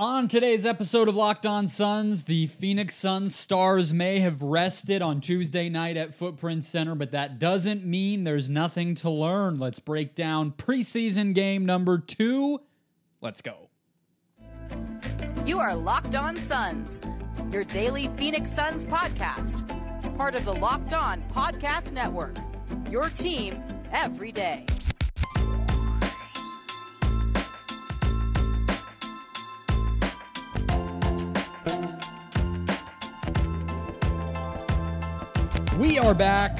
On 0.00 0.28
today's 0.28 0.64
episode 0.64 1.08
of 1.08 1.16
Locked 1.16 1.44
On 1.44 1.66
Suns, 1.66 2.22
the 2.22 2.46
Phoenix 2.46 2.94
Suns 2.94 3.34
stars 3.34 3.92
may 3.92 4.20
have 4.20 4.42
rested 4.42 5.02
on 5.02 5.20
Tuesday 5.20 5.68
night 5.68 5.96
at 5.96 6.14
Footprint 6.14 6.62
Center, 6.62 6.94
but 6.94 7.10
that 7.10 7.40
doesn't 7.40 7.84
mean 7.84 8.22
there's 8.22 8.48
nothing 8.48 8.94
to 8.94 9.10
learn. 9.10 9.58
Let's 9.58 9.80
break 9.80 10.14
down 10.14 10.52
preseason 10.52 11.34
game 11.34 11.66
number 11.66 11.98
two. 11.98 12.60
Let's 13.20 13.42
go. 13.42 13.70
You 15.44 15.58
are 15.58 15.74
Locked 15.74 16.14
On 16.14 16.36
Suns, 16.36 17.00
your 17.50 17.64
daily 17.64 18.06
Phoenix 18.16 18.52
Suns 18.52 18.86
podcast, 18.86 19.66
part 20.16 20.36
of 20.36 20.44
the 20.44 20.54
Locked 20.54 20.92
On 20.92 21.24
Podcast 21.32 21.90
Network. 21.90 22.36
Your 22.88 23.08
team 23.08 23.60
every 23.90 24.30
day. 24.30 24.64
We 35.88 35.98
are 35.98 36.12
back. 36.12 36.58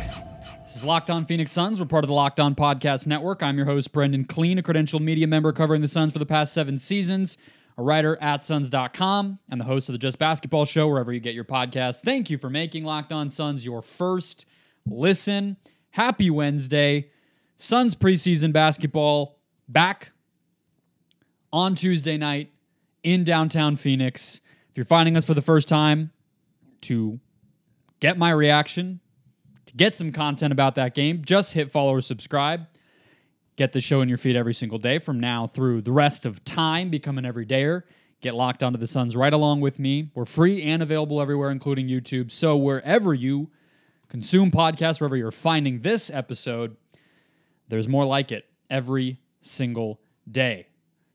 This 0.65 0.77
is 0.77 0.85
Locked 0.85 1.11
On 1.11 1.27
Phoenix 1.27 1.53
Suns. 1.53 1.79
We're 1.79 1.87
part 1.87 2.03
of 2.03 2.09
the 2.09 2.15
Locked 2.15 2.41
On 2.41 2.55
Podcast 2.55 3.07
Network. 3.07 3.43
I'm 3.43 3.59
your 3.59 3.67
host, 3.67 3.93
Brendon 3.93 4.25
Kleen, 4.25 4.59
a 4.59 4.63
credentialed 4.63 5.03
media 5.03 5.27
member 5.27 5.53
covering 5.53 5.83
the 5.83 5.87
Suns 5.87 6.15
for 6.15 6.19
the 6.19 6.25
past 6.25 6.55
seven 6.55 6.79
seasons, 6.79 7.37
a 7.77 7.83
writer 7.83 8.17
at 8.23 8.43
Suns.com, 8.43 9.39
and 9.51 9.61
the 9.61 9.67
host 9.67 9.91
of 9.91 9.93
the 9.93 9.99
Just 9.99 10.19
Basketball 10.19 10.65
Show, 10.65 10.89
wherever 10.89 11.13
you 11.13 11.21
get 11.21 11.35
your 11.35 11.45
podcasts. 11.45 12.01
Thank 12.01 12.31
you 12.31 12.39
for 12.39 12.49
making 12.49 12.85
Locked 12.85 13.13
On 13.13 13.29
Suns 13.29 13.67
your 13.67 13.83
first 13.83 14.47
listen. 14.87 15.59
Happy 15.91 16.31
Wednesday. 16.31 17.11
Suns 17.59 17.95
preseason 17.95 18.51
basketball 18.51 19.39
back 19.69 20.13
on 21.53 21.75
Tuesday 21.75 22.17
night 22.17 22.51
in 23.03 23.25
downtown 23.25 23.77
Phoenix. 23.77 24.41
If 24.71 24.79
you're 24.79 24.87
finding 24.87 25.19
us 25.19 25.27
for 25.27 25.35
the 25.35 25.43
first 25.43 25.69
time, 25.69 26.13
to 26.81 27.21
get 28.01 28.17
my 28.17 28.31
reaction, 28.31 29.01
to 29.69 29.75
get 29.77 29.95
some 29.95 30.13
content 30.13 30.53
about 30.53 30.75
that 30.77 30.95
game, 30.95 31.23
just 31.25 31.53
hit 31.53 31.71
follow 31.71 31.95
or 31.95 32.01
subscribe. 32.01 32.67
Get 33.57 33.73
the 33.73 33.81
show 33.81 34.01
in 34.01 34.09
your 34.09 34.19
feed 34.19 34.37
every 34.37 34.55
single 34.55 34.79
day 34.79 34.99
from 34.99 35.21
now 35.21 35.47
through 35.47 35.83
the 35.83 35.93
rest 35.93 36.25
of 36.25 36.45
time. 36.45 36.91
Become 36.91 37.19
an 37.19 37.25
everydayer. 37.25 37.83
Get 38.21 38.35
locked 38.35 38.63
onto 38.63 38.79
the 38.79 38.87
Suns 38.87 39.15
right 39.15 39.33
along 39.33 39.61
with 39.61 39.79
me. 39.79 40.11
We're 40.15 40.25
free 40.25 40.63
and 40.63 40.83
available 40.83 41.21
everywhere, 41.21 41.51
including 41.51 41.89
YouTube. 41.89 42.31
So 42.31 42.57
wherever 42.57 43.15
you 43.15 43.51
consume 44.09 44.51
podcasts, 44.51 45.01
wherever 45.01 45.17
you're 45.17 45.31
finding 45.31 45.83
this 45.83 46.11
episode, 46.11 46.77
there's 47.69 47.89
more 47.89 48.05
like 48.05 48.33
it 48.33 48.47
every 48.71 49.21
single 49.43 50.01
day. 50.31 50.69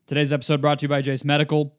Today's 0.05 0.31
episode 0.31 0.61
brought 0.61 0.79
to 0.79 0.83
you 0.83 0.89
by 0.89 1.01
Jase 1.01 1.23
Medical. 1.23 1.75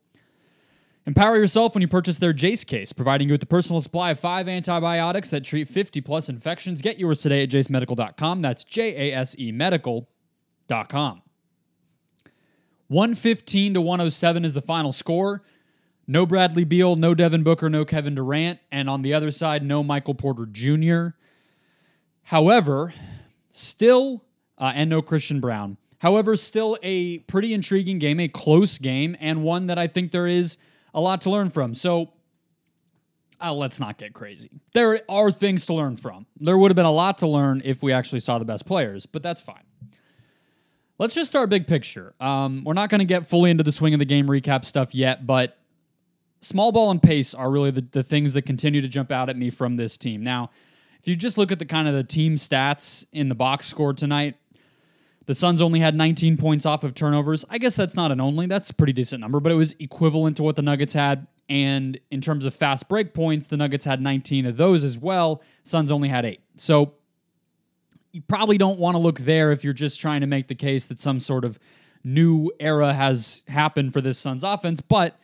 Empower 1.07 1.37
yourself 1.37 1.75
when 1.75 1.83
you 1.83 1.89
purchase 1.89 2.19
their 2.19 2.33
Jase 2.33 2.65
case, 2.65 2.93
providing 2.93 3.29
you 3.29 3.35
with 3.35 3.43
a 3.43 3.47
personal 3.47 3.81
supply 3.83 4.13
of 4.13 4.19
five 4.19 4.49
antibiotics 4.49 5.29
that 5.31 5.45
treat 5.45 5.69
50 5.69 6.01
plus 6.01 6.31
infections. 6.31 6.81
Get 6.81 6.99
yours 6.99 7.21
today 7.21 7.43
at 7.43 7.51
jasemedical.com. 7.51 8.41
That's 8.41 8.65
J 8.65 9.11
A 9.11 9.15
S 9.15 9.39
E 9.39 9.53
medical.com. 9.53 11.23
115 12.89 13.75
to 13.75 13.81
107 13.81 14.45
is 14.45 14.55
the 14.55 14.63
final 14.63 14.93
score. 14.93 15.43
No 16.07 16.27
Bradley 16.27 16.65
Beal, 16.65 16.97
no 16.97 17.15
Devin 17.15 17.43
Booker, 17.43 17.71
no 17.71 17.85
Kevin 17.85 18.15
Durant, 18.15 18.61
and 18.71 18.91
on 18.91 19.03
the 19.03 19.15
other 19.15 19.31
side, 19.31 19.63
no 19.63 19.83
Michael 19.83 20.15
Porter 20.15 20.47
Jr. 20.47 21.17
However, 22.25 22.93
still, 23.51 24.25
uh, 24.59 24.73
and 24.75 24.91
no 24.91 25.01
Christian 25.01 25.41
Braun. 25.41 25.79
However, 25.99 26.37
still 26.37 26.77
a 26.83 27.19
pretty 27.21 27.55
intriguing 27.55 27.99
game, 27.99 28.21
a 28.21 28.29
close 28.29 28.77
game, 28.77 29.17
and 29.19 29.43
one 29.43 29.67
that 29.69 29.79
I 29.79 29.87
think 29.87 30.11
there 30.11 30.27
is 30.27 30.59
a 30.95 31.01
lot 31.01 31.23
to 31.23 31.31
learn 31.31 31.51
from. 31.51 31.75
So 31.75 32.13
uh, 33.41 33.53
let's 33.53 33.81
not 33.81 33.99
get 33.99 34.15
crazy. 34.15 34.51
There 34.73 35.01
are 35.09 35.31
things 35.31 35.67
to 35.67 35.75
learn 35.75 35.97
from. 35.97 36.27
There 36.41 36.57
would 36.57 36.71
have 36.71 36.77
been 36.77 36.87
a 36.87 36.93
lot 36.93 37.19
to 37.19 37.27
learn 37.27 37.61
if 37.65 37.83
we 37.83 37.93
actually 37.93 38.21
saw 38.21 38.39
the 38.39 38.45
best 38.45 38.65
players, 38.65 39.07
but 39.07 39.23
that's 39.23 39.43
fine. 39.43 39.65
Let's 40.99 41.15
just 41.15 41.29
start 41.29 41.51
big 41.51 41.67
picture. 41.67 42.15
Um, 42.21 42.63
we're 42.65 42.75
not 42.75 42.89
going 42.89 43.01
to 43.01 43.05
get 43.05 43.27
fully 43.27 43.51
into 43.51 43.65
the 43.65 43.73
swing 43.73 43.95
of 43.95 43.99
the 43.99 44.05
game 44.05 44.29
recap 44.29 44.65
stuff 44.65 44.95
yet, 44.95 45.27
but 45.27 45.59
small 46.41 46.71
ball 46.71 46.93
and 46.93 47.03
pace 47.03 47.35
are 47.35 47.51
really 47.51 47.73
the, 47.73 47.81
the 47.81 48.03
things 48.05 48.33
that 48.35 48.43
continue 48.43 48.81
to 48.81 48.89
jump 48.89 49.11
out 49.11 49.29
at 49.29 49.37
me 49.37 49.51
from 49.51 49.77
this 49.77 49.99
team. 49.99 50.23
Now, 50.23 50.51
if 51.01 51.09
you 51.09 51.17
just 51.17 51.37
look 51.37 51.51
at 51.51 51.59
the 51.59 51.67
kind 51.67 51.89
of 51.89 51.95
the 51.95 52.05
team 52.05 52.37
stats 52.37 53.05
in 53.13 53.29
the 53.29 53.35
box 53.35 53.67
score 53.67 53.93
tonight, 53.93 54.37
the 55.27 55.35
Suns 55.35 55.63
only 55.63 55.81
had 55.81 55.95
19 55.95 56.37
points 56.37 56.67
off 56.67 56.85
of 56.85 56.95
turnovers. 56.95 57.45
I 57.49 57.59
guess 57.59 57.77
that's 57.77 57.95
not 57.95 58.13
an 58.13 58.21
only, 58.21 58.47
that's 58.47 58.71
a 58.71 58.75
pretty 58.75 58.93
decent 58.93 59.21
number, 59.21 59.41
but 59.41 59.53
it 59.53 59.57
was 59.57 59.75
equivalent 59.79 60.37
to 60.37 60.43
what 60.43 60.57
the 60.57 60.63
Nuggets 60.63 60.93
had. 60.93 61.27
And 61.49 61.99
in 62.11 62.21
terms 62.21 62.47
of 62.47 62.55
fast 62.55 62.89
break 62.89 63.15
points, 63.15 63.47
the 63.47 63.57
Nuggets 63.57 63.85
had 63.85 64.01
19 64.01 64.47
of 64.47 64.57
those 64.57 64.85
as 64.85 64.99
well. 64.99 65.43
Suns 65.63 65.91
only 65.93 66.09
had 66.09 66.25
eight. 66.25 66.41
So 66.57 66.95
you 68.13 68.23
probably 68.23 68.59
don't 68.59 68.79
want 68.79 68.95
to 68.95 68.99
look 68.99 69.21
there 69.21 69.51
if 69.51 69.65
you're 69.65 69.73
just 69.73 70.01
trying 70.01 70.21
to 70.21 70.27
make 70.27 70.49
the 70.49 70.55
case 70.55 70.87
that 70.87 71.01
some 71.01 71.21
sort 71.21 71.45
of 71.45 71.59
new 72.05 72.51
era 72.61 72.93
has 72.93 73.43
happened 73.49 73.93
for 73.93 74.01
this 74.01 74.19
Suns 74.19 74.45
offense, 74.45 74.81
but 74.81 75.19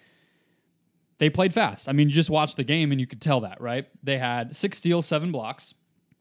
they 1.19 1.29
played 1.31 1.53
fast. 1.53 1.89
I 1.89 1.93
mean, 1.93 2.09
you 2.09 2.15
just 2.15 2.31
watched 2.31 2.57
the 2.57 2.65
game 2.65 2.91
and 2.91 3.01
you 3.01 3.07
could 3.07 3.21
tell 3.21 3.41
that, 3.43 3.61
right? 3.61 3.87
They 4.03 4.19
had 4.19 4.57
six 4.57 4.79
steals, 4.79 5.07
seven 5.07 5.31
blocks. 5.31 5.75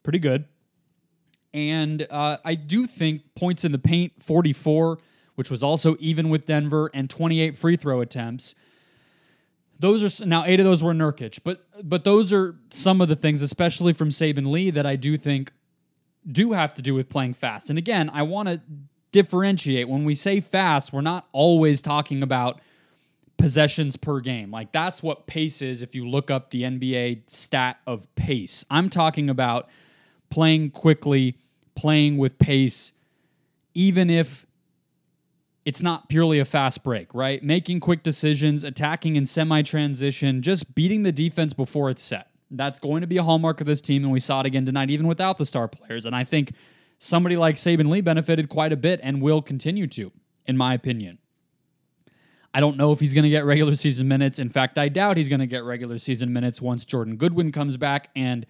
Pretty 0.03 0.19
good. 0.19 0.45
And 1.53 2.05
uh, 2.09 2.37
I 2.45 2.55
do 2.55 2.85
think 2.85 3.35
points 3.35 3.65
in 3.65 3.71
the 3.71 3.79
paint 3.79 4.13
44, 4.21 4.99
which 5.35 5.49
was 5.49 5.63
also 5.63 5.95
even 5.99 6.29
with 6.29 6.45
Denver, 6.45 6.91
and 6.93 7.09
28 7.09 7.57
free 7.57 7.75
throw 7.75 8.01
attempts. 8.01 8.55
Those 9.79 10.21
are 10.21 10.25
now 10.25 10.43
eight 10.45 10.59
of 10.59 10.65
those 10.65 10.83
were 10.83 10.93
Nurkic, 10.93 11.39
but 11.43 11.65
but 11.83 12.03
those 12.03 12.33
are 12.33 12.55
some 12.69 12.99
of 12.99 13.07
the 13.07 13.15
things, 13.15 13.41
especially 13.41 13.93
from 13.93 14.09
Saben 14.09 14.51
Lee, 14.51 14.69
that 14.71 14.85
I 14.85 14.97
do 14.97 15.15
think 15.15 15.53
do 16.29 16.51
have 16.51 16.73
to 16.73 16.81
do 16.81 16.93
with 16.93 17.07
playing 17.09 17.33
fast. 17.33 17.69
And 17.69 17.79
again, 17.79 18.09
I 18.13 18.23
want 18.23 18.49
to 18.49 18.61
differentiate 19.11 19.87
when 19.87 20.03
we 20.03 20.15
say 20.15 20.41
fast, 20.41 20.91
we're 20.91 21.01
not 21.01 21.27
always 21.31 21.81
talking 21.81 22.21
about 22.21 22.59
possessions 23.37 23.95
per 23.95 24.19
game. 24.19 24.51
Like 24.51 24.71
that's 24.71 25.01
what 25.01 25.25
pace 25.25 25.61
is 25.61 25.81
if 25.81 25.95
you 25.95 26.07
look 26.07 26.29
up 26.29 26.49
the 26.51 26.63
NBA 26.63 27.29
stat 27.29 27.79
of 27.87 28.13
pace. 28.15 28.65
I'm 28.69 28.89
talking 28.89 29.29
about 29.29 29.69
playing 30.29 30.71
quickly, 30.71 31.37
playing 31.75 32.17
with 32.17 32.37
pace, 32.37 32.93
even 33.73 34.09
if 34.09 34.45
it's 35.65 35.81
not 35.81 36.09
purely 36.09 36.39
a 36.39 36.45
fast 36.45 36.83
break, 36.83 37.13
right? 37.13 37.43
Making 37.43 37.79
quick 37.79 38.01
decisions, 38.03 38.63
attacking 38.63 39.15
in 39.15 39.25
semi 39.25 39.61
transition, 39.61 40.41
just 40.41 40.73
beating 40.73 41.03
the 41.03 41.11
defense 41.11 41.53
before 41.53 41.89
it's 41.89 42.01
set. 42.01 42.27
That's 42.51 42.79
going 42.79 43.01
to 43.01 43.07
be 43.07 43.17
a 43.17 43.23
hallmark 43.23 43.61
of 43.61 43.67
this 43.67 43.81
team, 43.81 44.03
and 44.03 44.11
we 44.11 44.19
saw 44.19 44.39
it 44.39 44.45
again 44.47 44.65
tonight, 44.65 44.89
even 44.89 45.07
without 45.07 45.37
the 45.37 45.45
star 45.45 45.67
players. 45.67 46.05
And 46.05 46.15
I 46.15 46.23
think 46.23 46.53
somebody 46.97 47.37
like 47.37 47.55
Saben 47.55 47.89
Lee 47.89 48.01
benefited 48.01 48.49
quite 48.49 48.73
a 48.73 48.77
bit 48.77 48.99
and 49.03 49.21
will 49.21 49.41
continue 49.41 49.85
to, 49.87 50.11
in 50.47 50.57
my 50.57 50.73
opinion. 50.73 51.19
I 52.53 52.59
don't 52.59 52.77
know 52.77 52.91
if 52.91 52.99
he's 52.99 53.13
going 53.13 53.23
to 53.23 53.29
get 53.29 53.45
regular 53.45 53.75
season 53.75 54.07
minutes. 54.07 54.39
In 54.39 54.49
fact, 54.49 54.77
I 54.79 54.89
doubt 54.89 55.17
he's 55.17 55.29
going 55.29 55.39
to 55.39 55.47
get 55.47 55.63
regular 55.63 55.99
season 55.99 56.33
minutes 56.33 56.61
once 56.61 56.83
Jordan 56.83 57.15
Goodwin 57.15 57.51
comes 57.51 57.77
back 57.77 58.09
and 58.15 58.45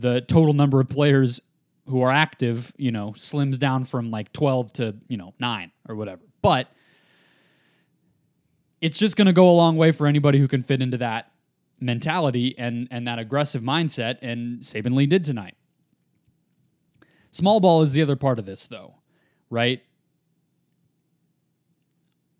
the 0.00 0.20
total 0.22 0.54
number 0.54 0.80
of 0.80 0.88
players 0.88 1.40
who 1.86 2.00
are 2.02 2.10
active, 2.10 2.72
you 2.76 2.90
know, 2.90 3.12
slims 3.12 3.58
down 3.58 3.84
from 3.84 4.10
like 4.10 4.32
12 4.32 4.72
to, 4.74 4.96
you 5.08 5.16
know, 5.16 5.34
9 5.38 5.72
or 5.88 5.96
whatever. 5.96 6.22
But 6.42 6.68
it's 8.80 8.98
just 8.98 9.16
going 9.16 9.26
to 9.26 9.32
go 9.32 9.50
a 9.50 9.52
long 9.52 9.76
way 9.76 9.92
for 9.92 10.06
anybody 10.06 10.38
who 10.38 10.48
can 10.48 10.62
fit 10.62 10.80
into 10.80 10.96
that 10.98 11.30
mentality 11.80 12.54
and 12.58 12.86
and 12.90 13.08
that 13.08 13.18
aggressive 13.18 13.62
mindset 13.62 14.18
and 14.20 14.60
Saben 14.60 14.94
Lee 14.94 15.06
did 15.06 15.24
tonight. 15.24 15.54
Small 17.30 17.60
ball 17.60 17.82
is 17.82 17.92
the 17.92 18.02
other 18.02 18.16
part 18.16 18.38
of 18.38 18.46
this 18.46 18.66
though, 18.66 18.94
right? 19.48 19.82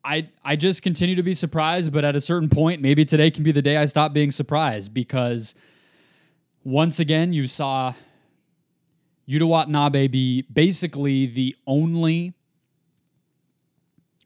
I 0.04 0.28
I 0.44 0.56
just 0.56 0.82
continue 0.82 1.14
to 1.16 1.22
be 1.22 1.34
surprised, 1.34 1.92
but 1.92 2.04
at 2.04 2.16
a 2.16 2.20
certain 2.20 2.48
point, 2.48 2.80
maybe 2.82 3.04
today 3.04 3.30
can 3.30 3.44
be 3.44 3.52
the 3.52 3.62
day 3.62 3.76
I 3.76 3.86
stop 3.86 4.12
being 4.12 4.30
surprised 4.30 4.92
because 4.92 5.54
once 6.64 7.00
again 7.00 7.32
you 7.32 7.46
saw 7.46 7.94
Yuta 9.28 9.46
Watanabe 9.46 10.08
be 10.08 10.42
basically 10.42 11.26
the 11.26 11.56
only 11.66 12.34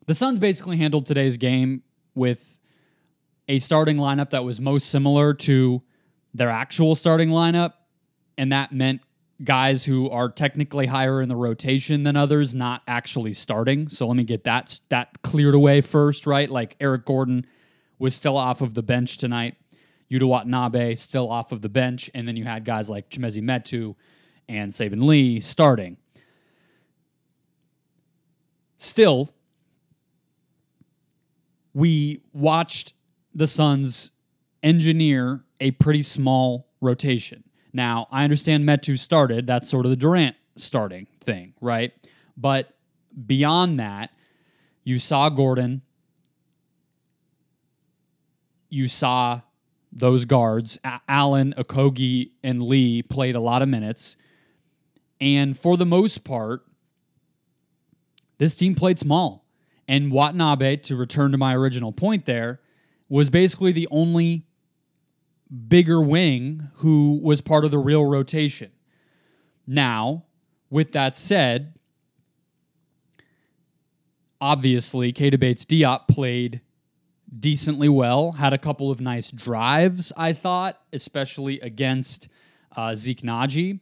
the 0.07 0.15
Suns 0.15 0.39
basically 0.39 0.77
handled 0.77 1.07
today's 1.07 1.37
game 1.37 1.83
with 2.15 2.59
a 3.49 3.59
starting 3.59 3.97
lineup 3.97 4.31
that 4.31 4.45
was 4.45 4.61
most 4.61 4.91
similar 4.91 5.35
to 5.35 5.83
their 6.35 6.51
actual 6.51 6.95
starting 6.95 7.31
lineup, 7.31 7.75
and 8.37 8.53
that 8.53 8.73
meant 8.73 9.01
guys 9.43 9.85
who 9.85 10.09
are 10.11 10.29
technically 10.29 10.87
higher 10.87 11.21
in 11.21 11.29
the 11.29 11.37
rotation 11.37 12.03
than 12.03 12.17
others 12.17 12.55
not 12.55 12.83
actually 12.87 13.33
starting. 13.33 13.89
So 13.89 14.07
let 14.07 14.17
me 14.17 14.25
get 14.25 14.45
that 14.45 14.81
that 14.89 15.23
cleared 15.23 15.55
away 15.55 15.81
first, 15.81 16.27
right? 16.27 16.49
Like 16.49 16.77
Eric 16.81 17.05
Gordon 17.05 17.47
was 17.99 18.15
still 18.15 18.37
off 18.37 18.61
of 18.61 18.75
the 18.75 18.83
bench 18.83 19.19
tonight. 19.19 19.57
Yuta 20.15 20.29
Watanabe 20.29 20.95
still 20.95 21.31
off 21.31 21.51
of 21.51 21.61
the 21.61 21.69
bench, 21.69 22.11
and 22.15 22.29
then 22.29 22.37
you 22.37 22.45
had 22.45 22.65
guys 22.65 22.89
like 22.89 23.11
Chimezie 23.11 23.43
Metu 23.43 23.97
and 24.49 24.71
Saben 24.71 25.05
Lee 25.05 25.41
starting. 25.41 25.97
Still, 28.77 29.31
we 31.73 32.23
watched 32.33 32.93
the 33.35 33.47
Suns 33.47 34.13
engineer 34.63 35.45
a 35.61 35.73
pretty 35.73 36.03
small 36.03 36.69
rotation. 36.81 37.43
Now, 37.73 38.07
I 38.13 38.23
understand 38.23 38.69
Metu 38.69 38.99
started. 38.99 39.47
That's 39.47 39.69
sort 39.69 39.85
of 39.85 39.91
the 39.91 39.97
Durant 39.97 40.37
starting 40.57 41.09
thing, 41.25 41.55
right? 41.61 41.93
But 42.37 42.69
beyond 43.27 43.81
that, 43.81 44.11
you 44.85 44.99
saw 44.99 45.29
Gordon. 45.29 45.83
You 48.69 48.87
saw 48.87 49.41
those 49.95 50.25
guards. 50.25 50.79
Allen, 51.09 51.55
Okogie, 51.57 52.33
and 52.43 52.63
Lee 52.63 53.03
played 53.03 53.37
a 53.37 53.41
lot 53.41 53.63
of 53.63 53.69
minutes. 53.69 54.17
And 55.21 55.57
for 55.57 55.77
the 55.77 55.87
most 55.87 56.25
part, 56.25 56.67
this 58.39 58.55
team 58.55 58.75
played 58.75 58.99
small. 58.99 59.47
And 59.87 60.11
Watanabe, 60.11 60.77
to 60.77 60.97
return 60.97 61.31
to 61.33 61.39
my 61.39 61.55
original 61.55 61.93
point 61.93 62.25
there, 62.25 62.61
was 63.09 63.31
basically 63.31 63.71
the 63.71 63.87
only 63.91 64.47
bigger 65.69 66.01
wing 66.01 66.69
who 66.77 67.21
was 67.23 67.41
part 67.41 67.65
of 67.65 67.71
the 67.71 67.79
real 67.79 68.05
rotation. 68.05 68.73
Now, 69.67 70.25
with 70.71 70.93
that 70.93 71.17
said, 71.17 71.75
obviously, 74.41 75.13
Keita 75.13 75.39
Bates 75.39 75.65
Diop 75.65 76.09
played 76.09 76.61
decently 77.39 77.89
well, 77.89 78.33
had 78.33 78.53
a 78.53 78.59
couple 78.59 78.91
of 78.91 79.01
nice 79.01 79.31
drives, 79.31 80.13
I 80.17 80.33
thought, 80.33 80.81
especially 80.93 81.61
against 81.61 82.29
uh, 82.77 82.95
Zeke 82.95 83.23
Nnaji. 83.23 83.81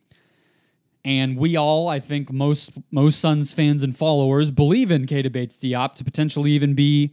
And 1.04 1.36
we 1.36 1.56
all, 1.56 1.88
I 1.88 1.98
think 1.98 2.32
most 2.32 2.72
most 2.92 3.18
Suns 3.18 3.52
fans 3.52 3.82
and 3.82 3.96
followers 3.96 4.50
believe 4.52 4.90
in 4.90 5.06
Keita 5.06 5.32
Bates 5.32 5.56
Diop 5.56 5.96
to 5.96 6.04
potentially 6.04 6.52
even 6.52 6.74
be 6.74 7.12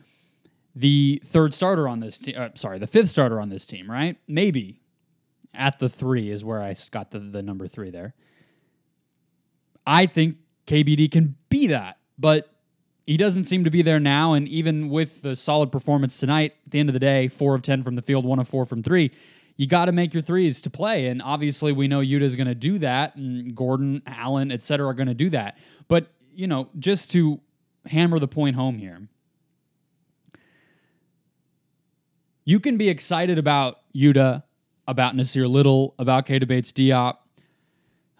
the 0.76 1.22
third 1.26 1.54
starter 1.54 1.88
on 1.88 2.00
this 2.00 2.20
team. 2.20 2.36
Uh, 2.38 2.50
sorry, 2.54 2.78
the 2.78 2.88
fifth 2.88 3.10
starter 3.10 3.42
on 3.42 3.50
this 3.50 3.66
team, 3.66 3.90
right? 3.90 4.18
Maybe 4.28 4.80
at 5.54 5.80
the 5.80 5.90
three 5.90 6.30
is 6.30 6.44
where 6.44 6.62
I 6.62 6.76
got 6.92 7.10
the, 7.10 7.20
the 7.20 7.42
number 7.42 7.68
three 7.68 7.90
there. 7.90 8.14
I 9.88 10.06
think 10.06 10.38
KBD 10.68 11.12
can 11.12 11.36
be 11.50 11.68
that, 11.68 11.98
but 12.20 12.54
he 13.10 13.18
doesn't 13.18 13.46
seem 13.46 13.64
to 13.64 13.72
be 13.72 13.82
there 13.82 14.00
now. 14.00 14.34
And 14.34 14.48
even 14.48 14.88
with 14.88 15.24
the 15.24 15.36
solid 15.36 15.72
performance 15.72 16.20
tonight, 16.20 16.54
at 16.68 16.72
the 16.74 16.80
end 16.80 16.90
of 16.90 16.94
the 16.94 17.00
day, 17.00 17.28
four 17.28 17.56
of 17.56 17.64
10 17.64 17.82
from 17.82 17.96
the 17.96 18.04
field, 18.04 18.24
one 18.24 18.38
of 18.38 18.48
four 18.48 18.66
from 18.66 18.84
three, 18.84 19.10
you 19.58 19.66
got 19.66 19.86
to 19.86 19.92
make 19.92 20.14
your 20.14 20.22
threes 20.22 20.62
to 20.62 20.70
play. 20.70 21.08
And 21.08 21.20
obviously, 21.20 21.72
we 21.72 21.88
know 21.88 22.02
Yuta 22.02 22.22
is 22.22 22.36
going 22.36 22.46
to 22.46 22.54
do 22.54 22.78
that, 22.78 23.16
and 23.16 23.56
Gordon, 23.56 24.04
Allen, 24.06 24.52
et 24.52 24.62
cetera, 24.62 24.86
are 24.86 24.94
going 24.94 25.08
to 25.08 25.16
do 25.16 25.32
that. 25.32 25.58
But, 25.88 26.12
you 26.36 26.46
know, 26.46 26.70
just 26.78 27.10
to 27.14 27.42
hammer 27.88 28.20
the 28.20 28.28
point 28.28 28.56
home 28.56 28.78
here, 28.78 29.08
you 32.46 32.60
can 32.60 32.78
be 32.78 32.90
excited 32.90 33.40
about 33.40 33.80
Yuta, 33.96 34.44
about 34.88 35.16
Nassir 35.16 35.50
Little, 35.50 35.96
about 35.98 36.28
Keita 36.28 36.48
Bates 36.48 36.72
Diop, 36.72 37.16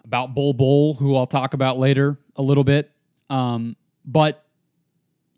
about 0.04 0.34
Bol 0.34 0.52
Bol, 0.52 0.94
who 0.94 1.14
I'll 1.14 1.26
talk 1.26 1.54
about 1.54 1.78
later 1.78 2.18
a 2.34 2.42
little 2.42 2.64
bit. 2.64 2.90
Um, 3.28 3.76
but 4.04 4.44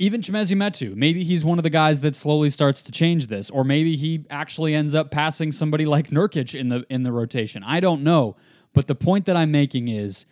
even 0.02 0.20
Chimezie 0.20 0.56
Metu, 0.56 0.96
maybe 0.96 1.22
he's 1.22 1.44
one 1.44 1.60
of 1.60 1.62
the 1.62 1.70
guys 1.70 2.00
that 2.00 2.16
slowly 2.16 2.50
starts 2.50 2.82
to 2.82 2.90
change 2.90 3.28
this, 3.28 3.48
or 3.50 3.62
maybe 3.62 3.94
he 3.94 4.24
actually 4.30 4.74
ends 4.74 4.96
up 4.96 5.12
passing 5.12 5.52
somebody 5.52 5.86
like 5.86 6.08
Nurkic 6.08 6.58
in 6.58 6.70
the 6.70 6.84
in 6.90 7.04
the 7.04 7.12
rotation. 7.12 7.62
I 7.62 7.78
don't 7.78 8.02
know, 8.02 8.34
but 8.72 8.88
the 8.88 8.96
point 8.96 9.26
that 9.26 9.36
I'm 9.36 9.52
making 9.52 9.86
is, 9.86 10.26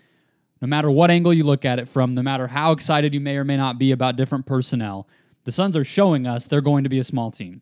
no 0.60 0.66
matter 0.66 0.90
what 0.90 1.08
angle 1.08 1.32
you 1.32 1.44
look 1.44 1.64
at 1.64 1.78
it 1.78 1.86
from, 1.86 2.16
no 2.16 2.22
matter 2.22 2.48
how 2.48 2.72
excited 2.72 3.14
you 3.14 3.20
may 3.20 3.36
or 3.36 3.44
may 3.44 3.56
not 3.56 3.78
be 3.78 3.92
about 3.92 4.16
different 4.16 4.44
personnel, 4.44 5.06
the 5.44 5.52
Suns 5.52 5.76
are 5.76 5.84
showing 5.84 6.26
us 6.26 6.46
they're 6.46 6.60
going 6.60 6.82
to 6.82 6.90
be 6.90 6.98
a 6.98 7.04
small 7.04 7.30
team. 7.30 7.60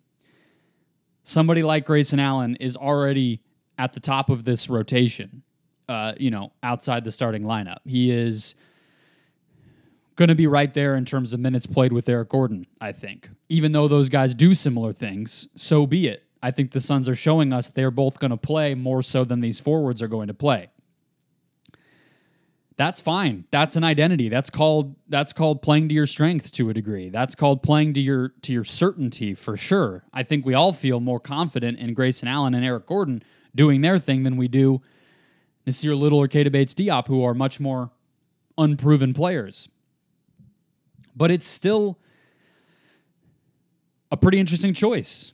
Somebody 1.24 1.62
like 1.62 1.84
Grayson 1.84 2.20
Allen 2.20 2.56
is 2.56 2.74
already 2.74 3.42
at 3.76 3.92
the 3.92 4.00
top 4.00 4.30
of 4.30 4.44
this 4.44 4.70
rotation. 4.70 5.42
Uh, 5.86 6.14
you 6.18 6.30
know, 6.30 6.52
outside 6.62 7.04
the 7.04 7.12
starting 7.12 7.42
lineup, 7.42 7.80
he 7.84 8.10
is 8.10 8.54
going 10.18 10.28
to 10.28 10.34
be 10.34 10.48
right 10.48 10.74
there 10.74 10.96
in 10.96 11.04
terms 11.04 11.32
of 11.32 11.38
minutes 11.38 11.64
played 11.64 11.92
with 11.92 12.08
Eric 12.08 12.28
Gordon, 12.30 12.66
I 12.80 12.90
think. 12.90 13.30
Even 13.48 13.70
though 13.70 13.86
those 13.86 14.08
guys 14.08 14.34
do 14.34 14.52
similar 14.52 14.92
things, 14.92 15.46
so 15.54 15.86
be 15.86 16.08
it. 16.08 16.24
I 16.42 16.50
think 16.50 16.72
the 16.72 16.80
Suns 16.80 17.08
are 17.08 17.14
showing 17.14 17.52
us 17.52 17.68
they're 17.68 17.92
both 17.92 18.18
going 18.18 18.32
to 18.32 18.36
play 18.36 18.74
more 18.74 19.02
so 19.02 19.24
than 19.24 19.40
these 19.40 19.60
forwards 19.60 20.02
are 20.02 20.08
going 20.08 20.26
to 20.26 20.34
play. 20.34 20.70
That's 22.76 23.00
fine. 23.00 23.44
That's 23.50 23.76
an 23.76 23.82
identity. 23.82 24.28
That's 24.28 24.50
called 24.50 24.94
that's 25.08 25.32
called 25.32 25.62
playing 25.62 25.88
to 25.88 25.94
your 25.94 26.06
strengths 26.06 26.48
to 26.52 26.70
a 26.70 26.74
degree. 26.74 27.08
That's 27.08 27.34
called 27.34 27.60
playing 27.60 27.94
to 27.94 28.00
your 28.00 28.28
to 28.42 28.52
your 28.52 28.62
certainty 28.62 29.34
for 29.34 29.56
sure. 29.56 30.04
I 30.12 30.22
think 30.22 30.46
we 30.46 30.54
all 30.54 30.72
feel 30.72 31.00
more 31.00 31.18
confident 31.18 31.80
in 31.80 31.92
Grayson 31.92 32.28
Allen 32.28 32.54
and 32.54 32.64
Eric 32.64 32.86
Gordon 32.86 33.24
doing 33.52 33.80
their 33.80 33.98
thing 33.98 34.22
than 34.22 34.36
we 34.36 34.46
do 34.46 34.80
Nassir 35.66 35.98
Little 35.98 36.20
or 36.20 36.28
Keita 36.28 36.52
Bates 36.52 36.72
Diop, 36.72 37.08
who 37.08 37.24
are 37.24 37.34
much 37.34 37.58
more 37.58 37.90
unproven 38.56 39.12
players. 39.12 39.68
But 41.18 41.32
it's 41.32 41.46
still 41.46 41.98
a 44.10 44.16
pretty 44.16 44.38
interesting 44.38 44.72
choice. 44.72 45.32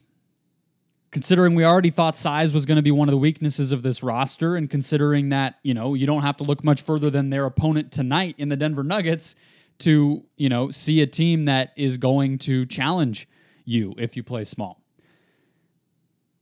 Considering 1.11 1.55
we 1.55 1.63
already 1.63 1.91
thought 1.91 2.17
size 2.17 2.53
was 2.53 2.65
going 2.65 2.75
to 2.75 2.81
be 2.81 2.91
one 2.91 3.07
of 3.07 3.11
the 3.13 3.17
weaknesses 3.17 3.71
of 3.71 3.83
this 3.83 4.03
roster, 4.03 4.55
and 4.57 4.69
considering 4.69 5.29
that, 5.29 5.59
you 5.63 5.73
know, 5.73 5.93
you 5.93 6.05
don't 6.05 6.23
have 6.23 6.35
to 6.37 6.43
look 6.43 6.63
much 6.63 6.81
further 6.81 7.09
than 7.09 7.29
their 7.29 7.45
opponent 7.45 7.91
tonight 7.91 8.35
in 8.37 8.49
the 8.49 8.57
Denver 8.57 8.83
Nuggets 8.83 9.35
to, 9.79 10.25
you 10.35 10.49
know, 10.49 10.69
see 10.71 11.01
a 11.01 11.07
team 11.07 11.45
that 11.45 11.71
is 11.77 11.97
going 11.97 12.37
to 12.39 12.65
challenge 12.65 13.29
you 13.63 13.93
if 13.97 14.17
you 14.17 14.23
play 14.23 14.43
small. 14.43 14.81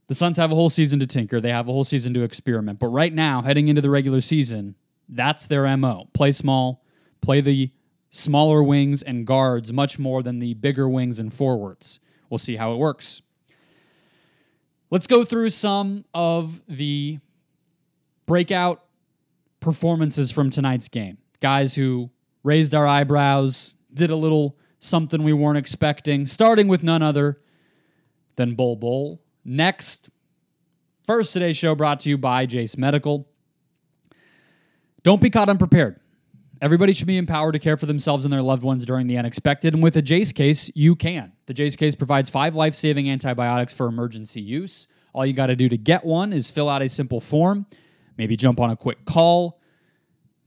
The 0.07 0.15
Suns 0.15 0.37
have 0.37 0.51
a 0.51 0.55
whole 0.55 0.69
season 0.69 0.99
to 0.99 1.07
tinker. 1.07 1.39
They 1.39 1.49
have 1.49 1.67
a 1.67 1.71
whole 1.71 1.83
season 1.83 2.13
to 2.15 2.23
experiment. 2.23 2.79
But 2.79 2.87
right 2.87 3.13
now, 3.13 3.41
heading 3.41 3.67
into 3.67 3.81
the 3.81 3.89
regular 3.89 4.21
season, 4.21 4.75
that's 5.07 5.47
their 5.47 5.77
MO. 5.77 6.07
Play 6.13 6.31
small, 6.31 6.83
play 7.21 7.41
the 7.41 7.71
smaller 8.15 8.61
wings 8.61 9.01
and 9.01 9.25
guards 9.25 9.73
much 9.73 9.97
more 9.97 10.21
than 10.21 10.37
the 10.37 10.53
bigger 10.53 10.87
wings 10.87 11.17
and 11.17 11.33
forwards. 11.33 11.99
We'll 12.29 12.37
see 12.37 12.55
how 12.55 12.71
it 12.73 12.77
works. 12.77 13.23
Let's 14.91 15.07
go 15.07 15.25
through 15.25 15.49
some 15.49 16.05
of 16.13 16.61
the 16.67 17.17
breakout 18.27 18.85
performances 19.59 20.31
from 20.31 20.51
tonight's 20.51 20.87
game. 20.87 21.17
Guys 21.41 21.73
who 21.73 22.11
raised 22.43 22.75
our 22.75 22.85
eyebrows, 22.85 23.73
did 23.91 24.11
a 24.11 24.15
little 24.15 24.57
something 24.79 25.23
we 25.23 25.33
weren't 25.33 25.57
expecting, 25.57 26.27
starting 26.27 26.67
with 26.67 26.83
none 26.83 27.01
other 27.01 27.39
than 28.35 28.53
Bol 28.53 28.75
Bol. 28.75 29.21
Next, 29.43 30.09
first 31.05 31.33
today's 31.33 31.57
show 31.57 31.73
brought 31.73 32.01
to 32.01 32.09
you 32.09 32.17
by 32.17 32.45
Jase 32.45 32.77
Medical. 32.77 33.27
Don't 35.03 35.21
be 35.21 35.29
caught 35.29 35.49
unprepared. 35.49 35.99
Everybody 36.61 36.93
should 36.93 37.07
be 37.07 37.17
empowered 37.17 37.53
to 37.53 37.59
care 37.59 37.77
for 37.77 37.85
themselves 37.85 38.23
and 38.23 38.33
their 38.33 38.41
loved 38.41 38.63
ones 38.63 38.85
during 38.85 39.07
the 39.07 39.17
unexpected. 39.17 39.73
And 39.73 39.83
with 39.83 39.97
a 39.97 40.01
Jase 40.01 40.31
case, 40.31 40.71
you 40.75 40.95
can. 40.95 41.33
The 41.45 41.53
Jase 41.53 41.75
case 41.75 41.95
provides 41.95 42.29
five 42.29 42.55
life 42.55 42.75
saving 42.75 43.09
antibiotics 43.09 43.73
for 43.73 43.87
emergency 43.87 44.41
use. 44.41 44.87
All 45.13 45.25
you 45.25 45.33
got 45.33 45.47
to 45.47 45.55
do 45.55 45.67
to 45.69 45.77
get 45.77 46.05
one 46.05 46.31
is 46.31 46.49
fill 46.49 46.69
out 46.69 46.81
a 46.81 46.89
simple 46.89 47.19
form, 47.19 47.65
maybe 48.17 48.35
jump 48.35 48.59
on 48.59 48.69
a 48.69 48.75
quick 48.75 49.05
call. 49.05 49.59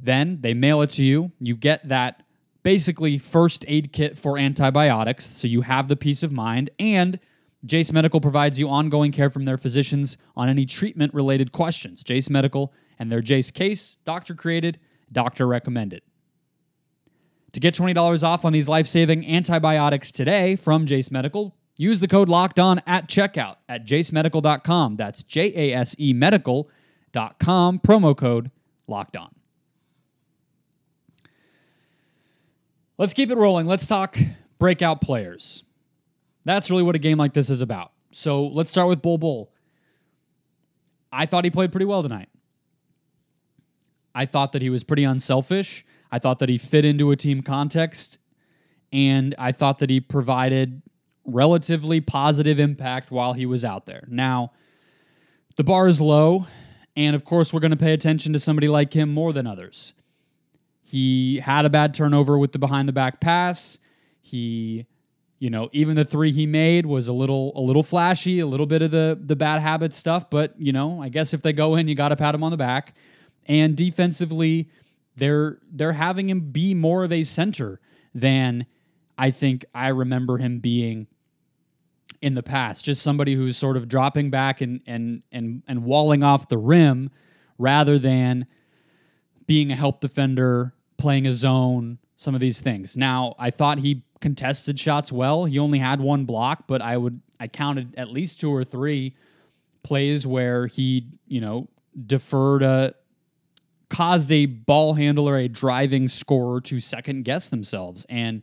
Then 0.00 0.40
they 0.40 0.54
mail 0.54 0.82
it 0.82 0.90
to 0.90 1.04
you. 1.04 1.32
You 1.38 1.56
get 1.56 1.88
that 1.88 2.22
basically 2.62 3.18
first 3.18 3.64
aid 3.68 3.92
kit 3.92 4.18
for 4.18 4.38
antibiotics, 4.38 5.24
so 5.24 5.46
you 5.46 5.60
have 5.62 5.88
the 5.88 5.96
peace 5.96 6.22
of 6.22 6.32
mind. 6.32 6.70
And 6.78 7.20
Jase 7.64 7.92
Medical 7.92 8.20
provides 8.20 8.58
you 8.58 8.68
ongoing 8.68 9.12
care 9.12 9.30
from 9.30 9.44
their 9.44 9.56
physicians 9.56 10.16
on 10.36 10.48
any 10.48 10.66
treatment 10.66 11.14
related 11.14 11.52
questions. 11.52 12.02
Jase 12.02 12.28
Medical 12.28 12.72
and 12.98 13.10
their 13.10 13.20
Jase 13.20 13.50
case, 13.50 13.98
doctor 14.04 14.34
created, 14.34 14.78
doctor 15.10 15.46
recommended. 15.46 16.02
To 17.52 17.60
get 17.60 17.74
$20 17.74 18.22
off 18.22 18.44
on 18.44 18.52
these 18.52 18.68
life 18.68 18.86
saving 18.86 19.26
antibiotics 19.26 20.12
today 20.12 20.56
from 20.56 20.84
Jase 20.84 21.10
Medical, 21.10 21.56
use 21.78 22.00
the 22.00 22.08
code 22.08 22.28
locked 22.28 22.58
on 22.58 22.82
at 22.86 23.08
checkout 23.08 23.56
at 23.68 23.86
jasemedical.com. 23.86 24.96
That's 24.96 25.22
J 25.22 25.52
A 25.54 25.74
S 25.74 25.96
E 25.98 26.12
medical.com, 26.12 27.78
promo 27.80 28.16
code 28.16 28.50
locked 28.86 29.16
on. 29.16 29.34
Let's 32.98 33.12
keep 33.14 33.30
it 33.30 33.36
rolling. 33.36 33.66
Let's 33.66 33.86
talk 33.86 34.18
breakout 34.58 35.00
players. 35.00 35.64
That's 36.44 36.70
really 36.70 36.82
what 36.82 36.94
a 36.94 36.98
game 36.98 37.18
like 37.18 37.34
this 37.34 37.50
is 37.50 37.60
about. 37.62 37.92
So 38.12 38.46
let's 38.46 38.70
start 38.70 38.88
with 38.88 39.02
Bol 39.02 39.18
Bol. 39.18 39.52
I 41.12 41.26
thought 41.26 41.44
he 41.44 41.50
played 41.50 41.72
pretty 41.72 41.86
well 41.86 42.02
tonight. 42.02 42.28
I 44.16 44.26
thought 44.26 44.50
that 44.52 44.62
he 44.62 44.70
was 44.70 44.82
pretty 44.82 45.04
unselfish. 45.04 45.84
I 46.10 46.18
thought 46.18 46.38
that 46.38 46.48
he 46.48 46.58
fit 46.58 46.84
into 46.84 47.10
a 47.10 47.16
team 47.16 47.42
context. 47.42 48.18
And 48.92 49.34
I 49.38 49.52
thought 49.52 49.78
that 49.80 49.90
he 49.90 50.00
provided 50.00 50.82
relatively 51.24 52.00
positive 52.00 52.58
impact 52.58 53.10
while 53.10 53.34
he 53.34 53.46
was 53.46 53.64
out 53.64 53.84
there. 53.84 54.04
Now, 54.08 54.52
the 55.56 55.64
bar 55.64 55.86
is 55.86 56.00
low. 56.00 56.46
And 56.96 57.14
of 57.14 57.24
course, 57.24 57.52
we're 57.52 57.60
going 57.60 57.72
to 57.72 57.76
pay 57.76 57.92
attention 57.92 58.32
to 58.32 58.38
somebody 58.38 58.68
like 58.68 58.94
him 58.94 59.12
more 59.12 59.32
than 59.32 59.46
others. 59.46 59.92
He 60.82 61.40
had 61.40 61.66
a 61.66 61.70
bad 61.70 61.92
turnover 61.92 62.38
with 62.38 62.52
the 62.52 62.58
behind 62.58 62.88
the 62.88 62.92
back 62.92 63.20
pass. 63.20 63.78
He 64.22 64.86
You 65.38 65.50
know, 65.50 65.68
even 65.72 65.96
the 65.96 66.04
three 66.04 66.32
he 66.32 66.46
made 66.46 66.86
was 66.86 67.08
a 67.08 67.12
little 67.12 67.52
a 67.54 67.60
little 67.60 67.82
flashy, 67.82 68.40
a 68.40 68.46
little 68.46 68.66
bit 68.66 68.80
of 68.80 68.90
the 68.90 69.18
the 69.20 69.36
bad 69.36 69.60
habit 69.60 69.92
stuff, 69.92 70.30
but 70.30 70.54
you 70.58 70.72
know, 70.72 71.02
I 71.02 71.10
guess 71.10 71.34
if 71.34 71.42
they 71.42 71.52
go 71.52 71.76
in, 71.76 71.88
you 71.88 71.94
got 71.94 72.08
to 72.08 72.16
pat 72.16 72.34
him 72.34 72.42
on 72.42 72.50
the 72.50 72.56
back. 72.56 72.94
And 73.46 73.76
defensively, 73.76 74.68
they're 75.16 75.58
they're 75.70 75.92
having 75.92 76.28
him 76.28 76.50
be 76.50 76.74
more 76.74 77.04
of 77.04 77.12
a 77.12 77.22
center 77.22 77.80
than 78.14 78.66
I 79.16 79.30
think 79.30 79.64
I 79.74 79.88
remember 79.88 80.38
him 80.38 80.58
being 80.58 81.06
in 82.20 82.34
the 82.34 82.42
past. 82.42 82.84
Just 82.84 83.02
somebody 83.02 83.34
who's 83.34 83.56
sort 83.56 83.76
of 83.76 83.88
dropping 83.88 84.30
back 84.30 84.60
and 84.60 84.80
and 84.86 85.22
and 85.32 85.62
and 85.66 85.84
walling 85.84 86.22
off 86.22 86.48
the 86.48 86.58
rim 86.58 87.10
rather 87.58 87.98
than 87.98 88.46
being 89.46 89.70
a 89.70 89.76
help 89.76 90.00
defender, 90.00 90.74
playing 90.98 91.26
a 91.26 91.32
zone, 91.32 91.98
some 92.16 92.34
of 92.34 92.40
these 92.40 92.60
things. 92.60 92.96
Now, 92.96 93.34
I 93.38 93.50
thought 93.50 93.78
he 93.78 94.02
contested 94.20 94.78
shots 94.78 95.12
well. 95.12 95.44
He 95.44 95.58
only 95.58 95.78
had 95.78 96.00
one 96.00 96.24
block, 96.24 96.64
but 96.66 96.82
I 96.82 96.96
would 96.96 97.20
I 97.38 97.48
counted 97.48 97.94
at 97.96 98.10
least 98.10 98.40
two 98.40 98.50
or 98.50 98.64
three 98.64 99.14
plays 99.82 100.26
where 100.26 100.66
he, 100.66 101.06
you 101.26 101.40
know, 101.40 101.68
deferred 102.06 102.62
a 102.62 102.94
caused 103.88 104.32
a 104.32 104.46
ball 104.46 104.94
handler, 104.94 105.36
a 105.36 105.48
driving 105.48 106.08
scorer 106.08 106.60
to 106.62 106.80
second 106.80 107.24
guess 107.24 107.48
themselves 107.48 108.04
and 108.08 108.42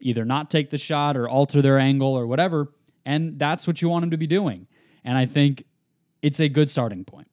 either 0.00 0.24
not 0.24 0.50
take 0.50 0.70
the 0.70 0.78
shot 0.78 1.16
or 1.16 1.28
alter 1.28 1.62
their 1.62 1.78
angle 1.78 2.14
or 2.14 2.26
whatever. 2.26 2.72
And 3.04 3.38
that's 3.38 3.66
what 3.66 3.80
you 3.80 3.88
want 3.88 4.02
them 4.02 4.10
to 4.10 4.16
be 4.16 4.26
doing. 4.26 4.66
And 5.04 5.16
I 5.16 5.26
think 5.26 5.64
it's 6.20 6.40
a 6.40 6.48
good 6.48 6.68
starting 6.68 7.04
point. 7.04 7.28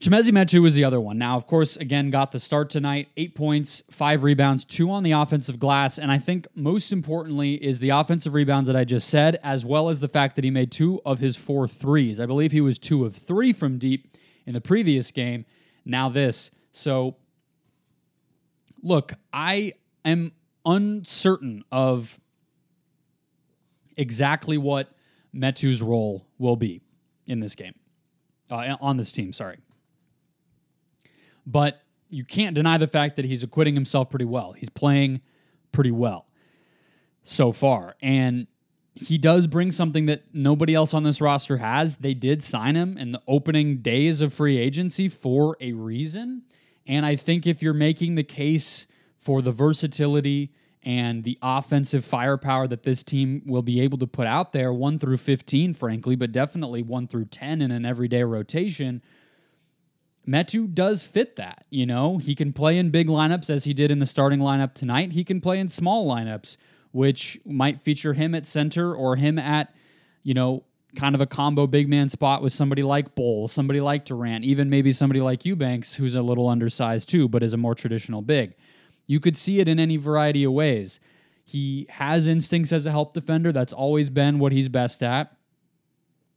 Chimezie 0.00 0.32
Metu 0.32 0.60
was 0.60 0.74
the 0.74 0.84
other 0.84 1.00
one. 1.00 1.16
Now, 1.16 1.36
of 1.36 1.46
course, 1.46 1.78
again, 1.78 2.10
got 2.10 2.30
the 2.30 2.38
start 2.38 2.68
tonight. 2.68 3.08
Eight 3.16 3.34
points, 3.34 3.82
five 3.90 4.22
rebounds, 4.22 4.66
two 4.66 4.90
on 4.90 5.02
the 5.02 5.12
offensive 5.12 5.58
glass. 5.58 5.98
And 5.98 6.12
I 6.12 6.18
think 6.18 6.46
most 6.54 6.92
importantly 6.92 7.54
is 7.54 7.78
the 7.78 7.88
offensive 7.88 8.34
rebounds 8.34 8.66
that 8.66 8.76
I 8.76 8.84
just 8.84 9.08
said, 9.08 9.38
as 9.42 9.64
well 9.64 9.88
as 9.88 10.00
the 10.00 10.08
fact 10.08 10.36
that 10.36 10.44
he 10.44 10.50
made 10.50 10.70
two 10.70 11.00
of 11.06 11.20
his 11.20 11.36
four 11.36 11.66
threes. 11.66 12.20
I 12.20 12.26
believe 12.26 12.52
he 12.52 12.60
was 12.60 12.78
two 12.78 13.06
of 13.06 13.16
three 13.16 13.52
from 13.54 13.78
deep 13.78 14.14
in 14.46 14.54
the 14.54 14.60
previous 14.60 15.10
game. 15.10 15.44
Now, 15.84 16.08
this. 16.08 16.50
So, 16.72 17.16
look, 18.82 19.14
I 19.32 19.74
am 20.04 20.32
uncertain 20.64 21.64
of 21.70 22.18
exactly 23.96 24.58
what 24.58 24.88
Metu's 25.32 25.82
role 25.82 26.26
will 26.38 26.56
be 26.56 26.80
in 27.26 27.40
this 27.40 27.54
game, 27.54 27.74
uh, 28.50 28.76
on 28.80 28.96
this 28.96 29.12
team, 29.12 29.32
sorry. 29.32 29.58
But 31.46 31.82
you 32.08 32.24
can't 32.24 32.54
deny 32.54 32.78
the 32.78 32.86
fact 32.86 33.16
that 33.16 33.24
he's 33.24 33.42
acquitting 33.42 33.74
himself 33.74 34.10
pretty 34.10 34.24
well. 34.24 34.52
He's 34.52 34.68
playing 34.68 35.20
pretty 35.72 35.90
well 35.90 36.26
so 37.24 37.52
far. 37.52 37.96
And 38.00 38.46
he 38.94 39.18
does 39.18 39.46
bring 39.46 39.72
something 39.72 40.06
that 40.06 40.22
nobody 40.32 40.74
else 40.74 40.94
on 40.94 41.02
this 41.02 41.20
roster 41.20 41.56
has. 41.56 41.96
They 41.96 42.14
did 42.14 42.42
sign 42.42 42.76
him 42.76 42.96
in 42.96 43.12
the 43.12 43.22
opening 43.26 43.78
days 43.78 44.22
of 44.22 44.32
free 44.32 44.56
agency 44.56 45.08
for 45.08 45.56
a 45.60 45.72
reason. 45.72 46.42
And 46.86 47.04
I 47.04 47.16
think 47.16 47.46
if 47.46 47.62
you're 47.62 47.74
making 47.74 48.14
the 48.14 48.22
case 48.22 48.86
for 49.18 49.42
the 49.42 49.52
versatility 49.52 50.52
and 50.82 51.24
the 51.24 51.38
offensive 51.42 52.04
firepower 52.04 52.68
that 52.68 52.82
this 52.82 53.02
team 53.02 53.42
will 53.46 53.62
be 53.62 53.80
able 53.80 53.98
to 53.98 54.06
put 54.06 54.26
out 54.26 54.52
there, 54.52 54.72
1 54.72 54.98
through 54.98 55.16
15, 55.16 55.74
frankly, 55.74 56.14
but 56.14 56.30
definitely 56.30 56.82
1 56.82 57.08
through 57.08 57.24
10 57.24 57.62
in 57.62 57.70
an 57.70 57.84
everyday 57.84 58.22
rotation, 58.22 59.02
Metu 60.28 60.72
does 60.72 61.02
fit 61.02 61.36
that. 61.36 61.64
You 61.70 61.86
know, 61.86 62.18
he 62.18 62.34
can 62.34 62.52
play 62.52 62.78
in 62.78 62.90
big 62.90 63.08
lineups 63.08 63.50
as 63.50 63.64
he 63.64 63.74
did 63.74 63.90
in 63.90 63.98
the 63.98 64.06
starting 64.06 64.40
lineup 64.40 64.74
tonight. 64.74 65.12
He 65.12 65.24
can 65.24 65.40
play 65.40 65.58
in 65.58 65.68
small 65.68 66.06
lineups, 66.06 66.56
which 66.94 67.40
might 67.44 67.80
feature 67.80 68.12
him 68.12 68.36
at 68.36 68.46
center 68.46 68.94
or 68.94 69.16
him 69.16 69.36
at, 69.36 69.74
you 70.22 70.32
know, 70.32 70.62
kind 70.94 71.16
of 71.16 71.20
a 71.20 71.26
combo 71.26 71.66
big 71.66 71.88
man 71.88 72.08
spot 72.08 72.40
with 72.40 72.52
somebody 72.52 72.84
like 72.84 73.16
Bol, 73.16 73.48
somebody 73.48 73.80
like 73.80 74.04
Durant, 74.04 74.44
even 74.44 74.70
maybe 74.70 74.92
somebody 74.92 75.20
like 75.20 75.44
Eubanks, 75.44 75.96
who's 75.96 76.14
a 76.14 76.22
little 76.22 76.48
undersized 76.48 77.08
too, 77.08 77.28
but 77.28 77.42
is 77.42 77.52
a 77.52 77.56
more 77.56 77.74
traditional 77.74 78.22
big. 78.22 78.54
You 79.08 79.18
could 79.18 79.36
see 79.36 79.58
it 79.58 79.66
in 79.66 79.80
any 79.80 79.96
variety 79.96 80.44
of 80.44 80.52
ways. 80.52 81.00
He 81.44 81.88
has 81.90 82.28
instincts 82.28 82.72
as 82.72 82.86
a 82.86 82.92
help 82.92 83.12
defender. 83.12 83.50
That's 83.50 83.72
always 83.72 84.08
been 84.08 84.38
what 84.38 84.52
he's 84.52 84.68
best 84.68 85.02
at. 85.02 85.33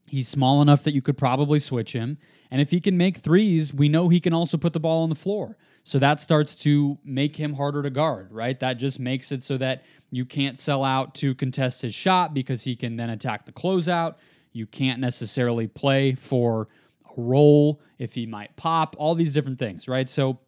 He's 0.08 0.28
small 0.28 0.62
enough 0.62 0.84
that 0.84 0.94
you 0.94 1.02
could 1.02 1.18
probably 1.18 1.60
switch 1.60 1.92
him. 1.92 2.18
And 2.50 2.62
if 2.62 2.72
he 2.72 2.80
can 2.80 2.98
make 2.98 3.18
threes, 3.18 3.74
we 3.74 3.90
know 3.90 4.08
he 4.08 4.22
can 4.22 4.34
also 4.34 4.58
put 4.58 4.72
the 4.72 4.80
ball 4.80 5.04
on 5.04 5.10
the 5.10 5.16
floor. 5.16 5.58
So 5.84 6.00
that 6.00 6.22
starts 6.22 6.56
to 6.64 6.98
make 7.04 7.36
him 7.36 7.54
harder 7.54 7.84
to 7.84 7.90
guard, 7.90 8.32
right? 8.32 8.58
That 8.60 8.76
just 8.76 9.00
makes 9.00 9.32
it 9.32 9.44
so 9.44 9.58
that 9.58 9.84
you 10.10 10.26
can't 10.26 10.58
sell 10.58 10.84
out 10.84 11.14
to 11.16 11.36
contest 11.36 11.82
his 11.82 11.94
shot 11.94 12.34
because 12.34 12.64
he 12.64 12.76
can 12.76 12.96
then 12.96 13.10
attack 13.10 13.46
the 13.46 13.52
closeout. 13.52 14.16
You 14.54 14.66
can't 14.66 15.00
necessarily 15.00 15.68
play 15.68 16.14
for 16.16 16.70
a 17.06 17.14
roll 17.18 17.82
if 17.98 18.16
he 18.16 18.26
might 18.26 18.56
pop, 18.56 18.96
all 18.98 19.14
these 19.14 19.34
different 19.34 19.60
things, 19.60 19.90
right? 19.90 20.10
So 20.10 20.40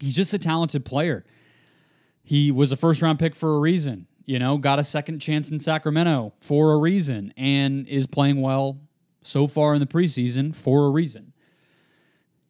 he's 0.00 0.16
just 0.16 0.34
a 0.34 0.38
talented 0.38 0.84
player. 0.84 1.24
He 2.24 2.50
was 2.50 2.72
a 2.72 2.76
first 2.76 3.00
round 3.00 3.20
pick 3.20 3.36
for 3.36 3.56
a 3.56 3.60
reason 3.60 4.06
you 4.26 4.38
know, 4.38 4.56
got 4.56 4.78
a 4.78 4.84
second 4.84 5.20
chance 5.20 5.50
in 5.50 5.58
Sacramento 5.58 6.32
for 6.38 6.72
a 6.72 6.78
reason 6.78 7.32
and 7.36 7.86
is 7.88 8.06
playing 8.06 8.40
well 8.40 8.80
so 9.22 9.46
far 9.46 9.74
in 9.74 9.80
the 9.80 9.86
preseason 9.86 10.54
for 10.54 10.86
a 10.86 10.90
reason. 10.90 11.32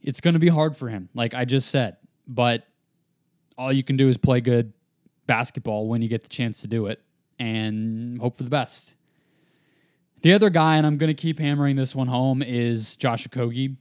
It's 0.03 0.21
going 0.21 0.35
to 0.35 0.41
be 0.41 0.49
hard 0.49 0.77
for 0.77 0.89
him, 0.89 1.09
like 1.15 1.35
I 1.35 1.45
just 1.45 1.69
said, 1.71 1.97
but 2.27 2.67
all 3.57 3.73
you 3.73 3.83
can 3.83 3.97
do 3.97 4.09
is 4.09 4.17
play 4.17 4.41
good 4.41 4.73
basketball 5.27 5.89
when 5.89 6.03
you 6.03 6.09
get 6.09 6.23
the 6.23 6.29
chance 6.29 6.61
to 6.63 6.69
do 6.69 6.87
it 6.87 7.01
and 7.39 8.21
hope 8.21 8.37
for 8.37 8.43
the 8.43 8.51
best. 8.51 8.95
The 10.23 10.33
other 10.33 10.51
guy, 10.51 10.77
and 10.77 10.87
I'm 10.87 10.97
going 10.97 11.15
to 11.15 11.21
keep 11.21 11.39
hammering 11.39 11.77
this 11.77 11.95
one 11.95 12.09
home, 12.09 12.43
is 12.43 12.97
Josh 12.97 13.27
Okogie. 13.29 13.77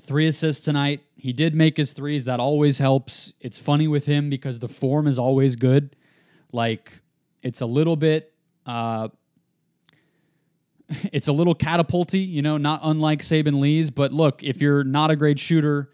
Three 0.00 0.26
assists 0.26 0.64
tonight. 0.64 1.02
He 1.16 1.32
did 1.32 1.54
make 1.54 1.76
his 1.76 1.92
threes. 1.92 2.24
That 2.24 2.40
always 2.40 2.78
helps. 2.78 3.32
It's 3.40 3.58
funny 3.58 3.86
with 3.86 4.06
him 4.06 4.30
because 4.30 4.58
the 4.58 4.68
form 4.68 5.06
is 5.06 5.18
always 5.18 5.54
good. 5.54 5.94
Like 6.52 7.00
it's 7.42 7.60
a 7.60 7.66
little 7.66 7.96
bit 7.96 8.32
uh 8.66 9.08
it's 11.12 11.28
a 11.28 11.32
little 11.32 11.54
catapulty, 11.54 12.20
you 12.20 12.42
know, 12.42 12.56
not 12.56 12.80
unlike 12.82 13.20
Saben 13.20 13.60
Lee's, 13.60 13.90
but 13.90 14.12
look, 14.12 14.42
if 14.42 14.60
you're 14.60 14.84
not 14.84 15.10
a 15.10 15.16
great 15.16 15.38
shooter, 15.38 15.90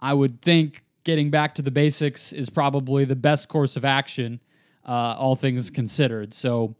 I 0.00 0.14
would 0.14 0.42
think 0.42 0.82
getting 1.04 1.30
back 1.30 1.54
to 1.54 1.62
the 1.62 1.70
basics 1.70 2.32
is 2.32 2.50
probably 2.50 3.04
the 3.04 3.16
best 3.16 3.48
course 3.48 3.76
of 3.76 3.84
action, 3.84 4.40
uh, 4.84 5.14
all 5.18 5.36
things 5.36 5.70
considered. 5.70 6.34
So 6.34 6.74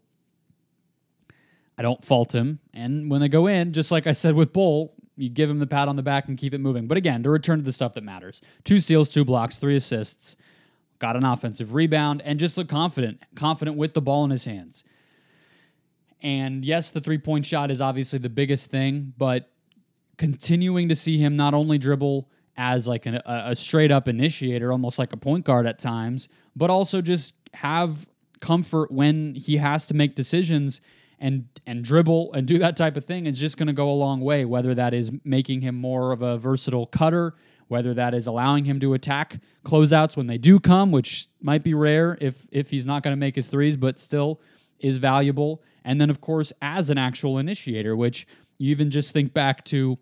I 1.77 1.81
don't 1.81 2.03
fault 2.03 2.33
him. 2.33 2.59
And 2.73 3.09
when 3.09 3.21
they 3.21 3.29
go 3.29 3.47
in, 3.47 3.73
just 3.73 3.91
like 3.91 4.07
I 4.07 4.11
said 4.11 4.35
with 4.35 4.51
Bol, 4.51 4.93
you 5.15 5.29
give 5.29 5.49
him 5.49 5.59
the 5.59 5.67
pat 5.67 5.87
on 5.87 5.95
the 5.95 6.03
back 6.03 6.27
and 6.27 6.37
keep 6.37 6.53
it 6.53 6.59
moving. 6.59 6.87
But 6.87 6.97
again, 6.97 7.23
to 7.23 7.29
return 7.29 7.59
to 7.59 7.63
the 7.63 7.71
stuff 7.71 7.93
that 7.93 8.03
matters 8.03 8.41
two 8.63 8.79
steals, 8.79 9.09
two 9.09 9.25
blocks, 9.25 9.57
three 9.57 9.75
assists 9.75 10.35
got 10.99 11.15
an 11.15 11.23
offensive 11.23 11.73
rebound, 11.73 12.21
and 12.23 12.39
just 12.39 12.57
looked 12.57 12.69
confident, 12.69 13.21
confident 13.35 13.77
with 13.77 13.93
the 13.93 14.01
ball 14.01 14.23
in 14.25 14.31
his 14.31 14.45
hands. 14.45 14.83
And 16.21 16.65
yes, 16.65 16.89
the 16.89 17.01
three 17.01 17.17
point 17.17 17.45
shot 17.45 17.69
is 17.71 17.81
obviously 17.81 18.19
the 18.19 18.29
biggest 18.29 18.71
thing, 18.71 19.13
but 19.17 19.51
continuing 20.17 20.89
to 20.89 20.95
see 20.95 21.17
him 21.17 21.35
not 21.35 21.53
only 21.53 21.77
dribble 21.77 22.29
as 22.57 22.87
like 22.87 23.05
an, 23.05 23.15
a, 23.15 23.21
a 23.25 23.55
straight 23.55 23.91
up 23.91 24.07
initiator, 24.07 24.71
almost 24.71 24.97
like 24.97 25.13
a 25.13 25.17
point 25.17 25.45
guard 25.45 25.67
at 25.67 25.77
times, 25.77 26.27
but 26.55 26.69
also 26.69 27.01
just 27.01 27.33
have 27.53 28.07
comfort 28.41 28.91
when 28.91 29.35
he 29.35 29.57
has 29.57 29.85
to 29.85 29.93
make 29.93 30.15
decisions 30.15 30.81
and 31.19 31.47
and 31.65 31.83
dribble 31.83 32.31
and 32.33 32.45
do 32.45 32.59
that 32.59 32.77
type 32.77 32.95
of 32.95 33.03
thing 33.03 33.25
is 33.25 33.39
just 33.39 33.57
going 33.57 33.67
to 33.67 33.73
go 33.73 33.89
a 33.89 33.93
long 33.93 34.21
way 34.21 34.45
whether 34.45 34.75
that 34.75 34.93
is 34.93 35.11
making 35.23 35.61
him 35.61 35.73
more 35.73 36.11
of 36.11 36.21
a 36.21 36.37
versatile 36.37 36.85
cutter 36.85 37.33
whether 37.67 37.93
that 37.93 38.13
is 38.13 38.27
allowing 38.27 38.65
him 38.65 38.79
to 38.79 38.93
attack 38.93 39.39
closeouts 39.65 40.15
when 40.15 40.27
they 40.27 40.37
do 40.37 40.59
come, 40.59 40.91
which 40.91 41.27
might 41.41 41.63
be 41.63 41.73
rare 41.73 42.17
if 42.21 42.47
if 42.51 42.69
he's 42.69 42.85
not 42.85 43.03
going 43.03 43.11
to 43.11 43.19
make 43.19 43.35
his 43.35 43.47
threes, 43.47 43.77
but 43.77 43.99
still 43.99 44.41
is 44.79 44.97
valuable. 44.97 45.61
And 45.83 45.99
then 45.99 46.09
of 46.09 46.21
course 46.21 46.53
as 46.61 46.89
an 46.89 46.97
actual 46.97 47.37
initiator, 47.37 47.95
which 47.95 48.27
you 48.57 48.71
even 48.71 48.91
just 48.91 49.13
think 49.13 49.33
back 49.33 49.63
to 49.65 49.97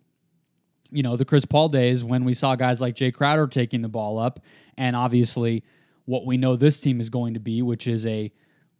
you 0.91 1.03
know 1.03 1.17
the 1.17 1.25
Chris 1.25 1.45
Paul 1.45 1.69
days 1.69 2.03
when 2.03 2.24
we 2.24 2.34
saw 2.34 2.55
guys 2.55 2.81
like 2.81 2.95
Jae 2.95 3.13
Crowder 3.13 3.48
taking 3.48 3.81
the 3.81 3.89
ball 3.89 4.17
up, 4.17 4.39
and 4.77 4.95
obviously 4.95 5.63
what 6.05 6.25
we 6.25 6.38
know 6.38 6.55
this 6.55 6.79
team 6.79 7.00
is 7.00 7.10
going 7.10 7.34
to 7.34 7.39
be, 7.39 7.62
which 7.62 7.88
is 7.88 8.05
a 8.05 8.31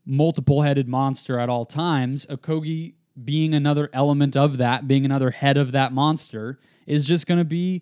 multiple 0.06 0.62
headed 0.62 0.88
monster 0.88 1.39
at 1.39 1.50
all 1.50 1.65
times. 1.65 2.25
Okogie 2.27 2.94
being 3.24 3.54
another 3.54 3.89
element 3.94 4.36
of 4.36 4.58
that, 4.58 4.88
being 4.88 5.06
another 5.06 5.32
head 5.32 5.58
of 5.58 5.72
that 5.72 5.92
monster, 5.92 6.60
is 6.86 7.06
just 7.06 7.25
going 7.25 7.38
to 7.38 7.46
be 7.46 7.82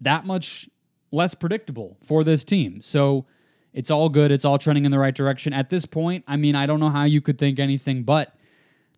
that 0.00 0.26
much 0.26 0.68
less 1.10 1.34
predictable 1.34 1.96
for 2.02 2.24
this 2.24 2.44
team. 2.44 2.80
So 2.82 3.26
it's 3.72 3.90
all 3.90 4.08
good. 4.08 4.30
It's 4.30 4.44
all 4.44 4.58
trending 4.58 4.84
in 4.84 4.90
the 4.90 4.98
right 4.98 5.14
direction. 5.14 5.52
At 5.52 5.70
this 5.70 5.86
point, 5.86 6.24
I 6.26 6.36
mean, 6.36 6.54
I 6.54 6.66
don't 6.66 6.80
know 6.80 6.90
how 6.90 7.04
you 7.04 7.20
could 7.20 7.38
think 7.38 7.58
anything 7.58 8.02
but 8.02 8.34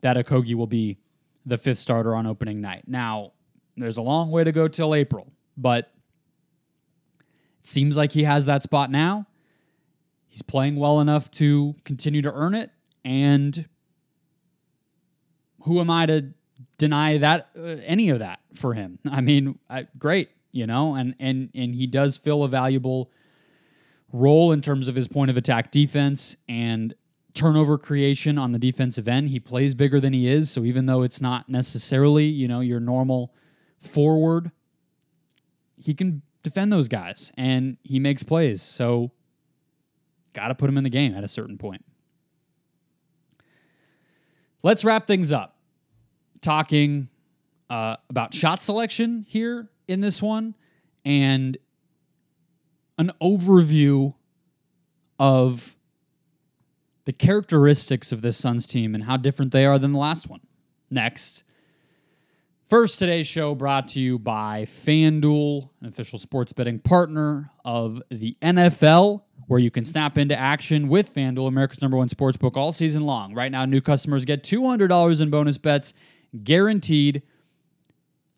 that 0.01 0.17
Okogie 0.17 0.55
will 0.55 0.67
be 0.67 0.99
the 1.45 1.59
fifth 1.59 1.79
starter 1.79 2.15
on 2.15 2.27
opening 2.27 2.61
night. 2.61 2.85
Now, 2.87 3.33
there's 3.77 3.97
a 3.97 4.03
long 4.03 4.31
way 4.31 4.45
to 4.45 4.53
go 4.53 4.69
till 4.69 4.95
April, 4.95 5.33
but 5.57 5.91
it 7.61 7.67
seems 7.67 7.97
like 7.97 8.13
he 8.13 8.25
has 8.25 8.47
that 8.47 8.63
spot 8.63 8.91
now. 8.91 9.27
he's 10.29 10.43
playing 10.43 10.77
well 10.77 11.01
enough 11.01 11.31
to 11.33 11.75
continue 11.85 12.23
to 12.23 12.33
earn 12.33 12.55
it. 12.55 12.71
And 13.05 13.69
who 15.63 15.81
am 15.81 15.91
I 15.91 16.07
to 16.07 16.35
deny 16.77 17.19
that 17.19 17.49
uh, 17.59 17.63
any 17.85 18.11
of 18.11 18.21
that 18.21 18.41
for 18.55 18.75
him? 18.75 18.99
I 19.11 19.21
mean, 19.21 19.59
I, 19.69 19.87
great, 19.99 20.31
you 20.59 20.67
know, 20.67 20.95
and 20.95 21.15
and 21.21 21.51
and 21.55 21.75
he 21.75 21.87
does 21.87 22.17
fill 22.17 22.43
a 22.43 22.49
valuable 22.49 23.11
role 24.13 24.53
in 24.53 24.61
terms 24.61 24.89
of 24.89 24.95
his 24.95 25.07
point 25.07 25.31
of 25.31 25.37
attack 25.37 25.71
defense 25.71 26.37
and 26.49 26.95
turnover 27.35 27.79
creation 27.79 28.39
on 28.39 28.53
the 28.53 28.59
defensive 28.59 29.07
end. 29.07 29.31
He 29.31 29.39
plays 29.39 29.75
bigger 29.75 30.01
than 30.01 30.13
he 30.13 30.29
is, 30.29 30.51
so 30.51 30.65
even 30.65 30.87
though 30.87 31.03
it's 31.03 31.21
not 31.21 31.49
necessarily, 31.49 32.25
you 32.25 32.49
know, 32.49 32.61
your 32.61 32.81
normal 32.81 33.33
forward, 33.79 34.51
he 35.77 35.95
can 35.95 36.23
defend 36.43 36.73
those 36.73 36.89
guys 36.89 37.31
and 37.37 37.77
he 37.85 38.01
makes 38.01 38.23
plays. 38.23 38.61
So 38.63 39.13
got 40.33 40.49
to 40.49 40.55
put 40.55 40.69
him 40.69 40.77
in 40.77 40.85
the 40.85 40.91
game 40.91 41.15
at 41.15 41.23
a 41.23 41.29
certain 41.29 41.59
point. 41.59 41.85
Let's 44.63 44.85
wrap 44.85 45.07
things 45.07 45.31
up 45.31 45.57
talking 46.41 47.09
uh, 47.71 47.97
about 48.11 48.35
shot 48.35 48.61
selection 48.61 49.25
here 49.29 49.69
in 49.89 50.01
this 50.01 50.23
one 50.23 50.55
and 51.05 51.57
an 52.99 53.11
overview 53.21 54.15
of 55.19 55.77
the 57.07 57.13
characteristics 57.13 58.13
of 58.13 58.21
this 58.21 58.37
Suns 58.37 58.67
team 58.67 58.95
and 58.95 59.05
how 59.05 59.17
different 59.17 59.51
they 59.51 59.65
are 59.65 59.79
than 59.79 59.93
the 59.93 59.99
last 59.99 60.29
one. 60.29 60.41
Next. 60.91 61.43
First, 62.67 62.99
today's 62.99 63.27
show 63.27 63.55
brought 63.55 63.89
to 63.89 64.01
you 64.01 64.19
by 64.19 64.67
FanDuel, 64.67 65.71
an 65.81 65.89
official 65.89 66.19
sports 66.19 66.53
betting 66.53 66.79
partner 66.79 67.51
of 67.65 68.03
the 68.11 68.37
NFL, 68.43 69.23
where 69.47 69.59
you 69.59 69.71
can 69.71 69.87
snap 69.87 70.19
into 70.19 70.39
action 70.39 70.89
with 70.89 71.15
FanDuel, 71.15 71.49
America's 71.49 71.81
number 71.81 71.97
one 71.97 72.11
sports 72.11 72.37
book, 72.37 72.59
all 72.59 72.73
season 72.73 73.07
long. 73.07 73.33
Right 73.33 73.51
now, 73.51 73.65
new 73.65 73.81
customers 73.81 74.27
get 74.27 74.43
$200 74.43 75.21
in 75.23 75.31
bonus 75.31 75.57
bets 75.57 75.95
guaranteed 76.45 77.23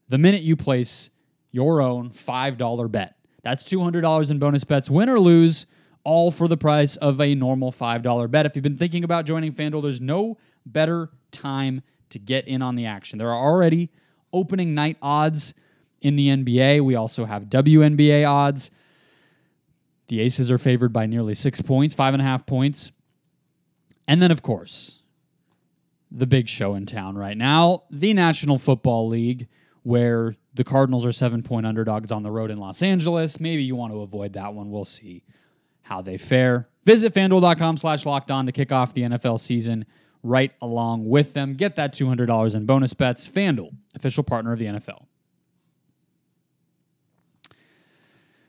the 0.09 0.19
minute 0.19 0.43
you 0.43 0.55
place 0.55 1.11
your 1.51 1.81
own 1.81 2.11
$5 2.11 2.91
bet. 2.91 3.17
That's 3.43 3.65
$200 3.65 4.31
in 4.31 4.39
bonus 4.39 4.65
bets, 4.65 4.91
win 4.91 5.09
or 5.09 5.19
lose, 5.19 5.67
all 6.05 6.31
for 6.31 6.49
the 6.49 6.57
price 6.57 6.97
of 6.97 7.21
a 7.21 7.35
normal 7.35 7.73
$5 7.73 8.31
bet. 8.31 8.47
If 8.47 8.57
you've 8.57 8.63
been 8.63 8.77
thinking 8.77 9.05
about 9.05 9.27
joining 9.27 9.53
FanDuel, 9.53 9.83
there's 9.83 10.01
no 10.01 10.39
better 10.67 11.11
time 11.31 11.83
to 12.11 12.19
get 12.19 12.47
in 12.47 12.63
on 12.63 12.75
the 12.75 12.87
action. 12.87 13.19
There 13.19 13.31
are 13.31 13.47
already 13.47 13.91
opening 14.33 14.75
night 14.75 14.97
odds 15.01 15.55
in 16.01 16.17
the 16.17 16.29
NBA. 16.29 16.83
We 16.83 16.95
also 16.95 17.25
have 17.25 17.45
WNBA 17.45 18.29
odds. 18.29 18.71
The 20.09 20.21
Aces 20.21 20.51
are 20.51 20.59
favored 20.59 20.93
by 20.93 21.07
nearly 21.07 21.35
six 21.35 21.61
points, 21.61 21.95
five 21.95 22.15
and 22.15 22.21
a 22.21 22.25
half 22.25 22.47
points. 22.47 22.93
And 24.09 24.21
then, 24.21 24.31
of 24.31 24.43
course, 24.43 25.01
the 26.11 26.27
big 26.27 26.49
show 26.49 26.75
in 26.75 26.87
town 26.87 27.17
right 27.17 27.37
now 27.37 27.85
the 27.91 28.13
National 28.13 28.59
Football 28.59 29.09
League, 29.09 29.47
where 29.83 30.35
the 30.55 30.65
Cardinals 30.65 31.07
are 31.07 31.13
seven 31.13 31.43
point 31.43 31.67
underdogs 31.67 32.11
on 32.11 32.23
the 32.23 32.31
road 32.31 32.51
in 32.51 32.59
Los 32.59 32.83
Angeles. 32.83 33.41
Maybe 33.41 33.63
you 33.63 33.77
want 33.77 33.93
to 33.93 34.01
avoid 34.01 34.33
that 34.35 34.55
one. 34.55 34.71
We'll 34.71 34.85
see 34.85 35.25
how 35.83 36.03
they 36.03 36.19
fare. 36.19 36.69
Visit 36.85 37.15
fanduel.com 37.15 37.77
slash 37.77 38.07
locked 38.07 38.31
on 38.31 38.47
to 38.47 38.53
kick 38.53 38.73
off 38.73 38.95
the 38.95 39.03
NFL 39.03 39.39
season 39.39 39.85
right 40.23 40.53
along 40.61 41.09
with 41.09 41.35
them. 41.35 41.55
Get 41.55 41.77
that 41.77 41.93
$200 41.93 42.55
in 42.55 42.67
bonus 42.67 42.95
bets. 42.95 43.29
FanDuel, 43.29 43.75
official 43.95 44.25
partner 44.25 44.53
of 44.53 44.59
the 44.59 44.67
NFL. 44.67 45.07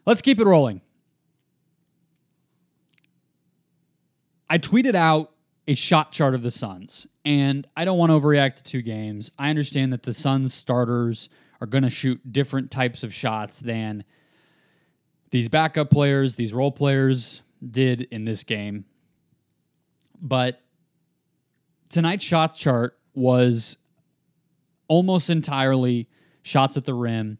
Let's 0.06 0.22
keep 0.22 0.40
it 0.40 0.46
rolling. 0.46 0.82
I 4.50 4.58
tweeted 4.58 4.96
out 4.96 5.32
a 5.68 5.76
shot 5.76 6.12
chart 6.12 6.34
of 6.34 6.42
the 6.42 6.52
Suns, 6.52 7.08
and 7.24 7.68
I 7.78 7.86
don't 7.86 7.98
want 7.98 8.12
to 8.12 8.20
overreact 8.20 8.58
to 8.58 8.64
two 8.64 8.82
games. 8.82 9.32
I 9.38 9.50
understand 9.50 9.94
that 9.94 10.04
the 10.04 10.14
Suns 10.14 10.54
starters 10.54 11.30
are 11.62 11.68
going 11.68 11.84
to 11.84 11.90
shoot 11.90 12.20
different 12.30 12.72
types 12.72 13.04
of 13.04 13.14
shots 13.14 13.60
than 13.60 14.04
these 15.30 15.48
backup 15.48 15.90
players, 15.90 16.36
these 16.36 16.54
role 16.54 16.72
players 16.72 17.44
did 17.70 18.02
in 18.12 18.26
this 18.26 18.44
game. 18.44 18.86
But 20.20 20.60
tonight's 21.90 22.24
shot 22.24 22.56
chart 22.56 22.98
was 23.14 23.78
almost 24.88 25.30
entirely 25.30 26.10
shots 26.44 26.76
at 26.76 26.86
the 26.86 26.94
rim 26.94 27.38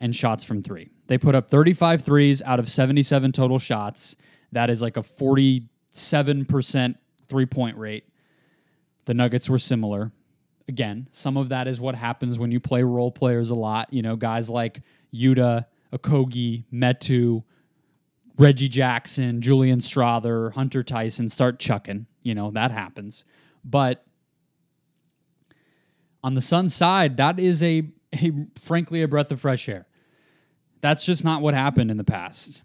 and 0.00 0.14
shots 0.14 0.44
from 0.44 0.62
three. 0.62 0.90
They 1.06 1.18
put 1.18 1.34
up 1.34 1.50
35 1.50 2.02
threes 2.04 2.42
out 2.42 2.58
of 2.58 2.68
77 2.70 3.32
total 3.32 3.58
shots. 3.58 4.14
That 4.52 4.70
is 4.70 4.82
like 4.82 4.96
a 4.96 5.02
47% 5.02 6.94
three 7.28 7.46
point 7.46 7.76
rate. 7.76 8.04
The 9.06 9.14
Nuggets 9.14 9.48
were 9.48 9.58
similar. 9.58 10.12
Again, 10.72 11.06
some 11.12 11.36
of 11.36 11.50
that 11.50 11.68
is 11.68 11.82
what 11.82 11.94
happens 11.94 12.38
when 12.38 12.50
you 12.50 12.58
play 12.58 12.82
role 12.82 13.10
players 13.12 13.50
a 13.50 13.54
lot. 13.54 13.92
You 13.92 14.00
know, 14.00 14.16
guys 14.16 14.48
like 14.48 14.80
Yuta, 15.14 15.66
Okogie, 15.92 16.64
Metu, 16.72 17.44
Reggie 18.38 18.68
Jackson, 18.68 19.42
Julian 19.42 19.80
Strawther, 19.80 20.50
Hunter 20.54 20.82
Tyson 20.82 21.28
start 21.28 21.58
chucking. 21.58 22.06
You 22.22 22.34
know, 22.34 22.52
that 22.52 22.70
happens. 22.70 23.26
But 23.62 24.06
on 26.24 26.32
the 26.32 26.40
Suns 26.40 26.74
side, 26.74 27.18
that 27.18 27.38
is 27.38 27.62
a, 27.62 27.90
a 28.14 28.32
frankly 28.58 29.02
a 29.02 29.08
breath 29.08 29.30
of 29.30 29.42
fresh 29.42 29.68
air. 29.68 29.86
That's 30.80 31.04
just 31.04 31.22
not 31.22 31.42
what 31.42 31.52
happened 31.52 31.90
in 31.90 31.98
the 31.98 32.04
past, 32.04 32.62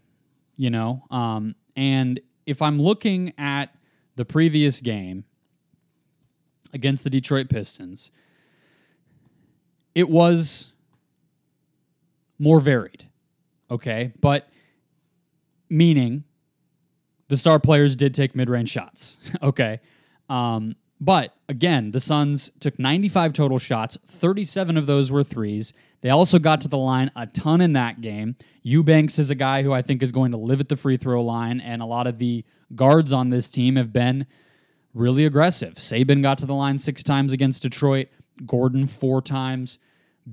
you 0.56 0.70
know. 0.70 1.04
Um, 1.12 1.56
and 1.76 2.22
if 2.46 2.62
I'm 2.62 2.82
looking 2.82 3.34
at 3.38 3.76
the 4.16 4.24
previous 4.24 4.80
game 4.80 5.26
against 6.78 7.04
the 7.04 7.10
Detroit 7.10 7.50
Pistons, 7.50 8.12
it 9.94 10.10
was 10.10 10.72
more 12.40 12.62
varied. 12.62 13.06
Okay, 13.70 14.14
but 14.22 14.48
meaning 15.70 16.24
the 17.28 17.36
star 17.36 17.60
players 17.60 17.96
did 17.96 18.14
take 18.14 18.36
mid-range 18.36 18.70
shots. 18.70 19.18
okay. 19.44 19.82
Um, 20.30 20.76
but 21.02 21.34
again, 21.50 21.92
the 21.92 22.00
Suns 22.00 22.52
took 22.60 22.80
95 22.80 23.34
total 23.34 23.60
shots, 23.60 23.98
37 24.06 24.78
of 24.78 24.86
those 24.86 25.12
were 25.12 25.24
threes. 25.24 25.74
They 26.02 26.10
also 26.10 26.40
got 26.40 26.62
to 26.62 26.68
the 26.68 26.78
line 26.78 27.12
a 27.16 27.28
ton 27.28 27.60
in 27.60 27.74
that 27.74 28.02
game. 28.02 28.36
Eubanks 28.64 29.20
is 29.20 29.30
a 29.30 29.36
guy 29.36 29.64
who 29.64 29.74
I 29.74 29.82
think 29.82 30.04
is 30.04 30.12
going 30.12 30.32
to 30.32 30.38
live 30.38 30.60
at 30.60 30.70
the 30.70 30.76
free 30.76 30.98
throw 30.98 31.24
line, 31.24 31.60
and 31.60 31.82
a 31.82 31.86
lot 31.86 32.08
of 32.08 32.20
the 32.20 32.46
guards 32.76 33.14
on 33.14 33.30
this 33.30 33.50
team 33.50 33.76
have 33.76 33.92
been 33.92 34.28
really 34.94 35.26
aggressive. 35.26 35.76
Saben 35.76 36.22
got 36.22 36.38
to 36.40 36.46
the 36.46 36.56
line 36.56 36.78
six 36.78 37.04
times 37.04 37.34
against 37.34 37.62
Detroit, 37.62 38.08
Gordon 38.46 38.88
four 38.88 39.22
times, 39.22 39.80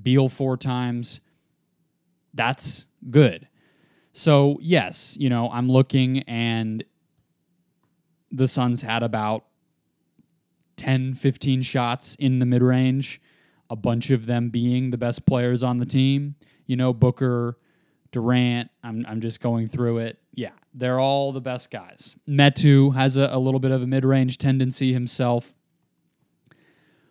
Beal 0.01 0.27
four 0.27 0.57
times. 0.57 1.21
That's 2.33 2.87
good. 3.09 3.47
So, 4.11 4.57
yes, 4.61 5.17
you 5.19 5.29
know, 5.29 5.49
I'm 5.49 5.69
looking 5.69 6.19
and 6.23 6.83
the 8.31 8.47
Suns 8.47 8.81
had 8.81 9.03
about 9.03 9.45
10, 10.77 11.15
15 11.15 11.61
shots 11.61 12.15
in 12.15 12.39
the 12.39 12.45
mid 12.45 12.61
range, 12.61 13.21
a 13.69 13.75
bunch 13.75 14.11
of 14.11 14.25
them 14.25 14.49
being 14.49 14.91
the 14.91 14.97
best 14.97 15.25
players 15.25 15.63
on 15.63 15.79
the 15.79 15.85
team. 15.85 16.35
You 16.65 16.75
know, 16.75 16.93
Booker, 16.93 17.57
Durant, 18.15 18.71
I'm, 18.81 19.05
I'm 19.09 19.19
just 19.19 19.41
going 19.41 19.67
through 19.67 19.97
it. 19.97 20.17
Yeah, 20.33 20.51
they're 20.73 21.01
all 21.01 21.33
the 21.33 21.41
best 21.41 21.69
guys. 21.69 22.15
Metu 22.25 22.95
has 22.95 23.17
a, 23.17 23.27
a 23.29 23.37
little 23.37 23.59
bit 23.59 23.71
of 23.71 23.81
a 23.81 23.87
mid 23.87 24.05
range 24.05 24.37
tendency 24.37 24.93
himself. 24.93 25.53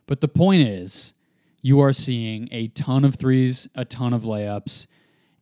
But 0.06 0.22
the 0.22 0.28
point 0.28 0.66
is, 0.66 1.12
you 1.60 1.80
are 1.80 1.92
seeing 1.92 2.48
a 2.50 2.68
ton 2.68 3.04
of 3.04 3.16
threes, 3.16 3.68
a 3.74 3.84
ton 3.84 4.14
of 4.14 4.22
layups. 4.22 4.86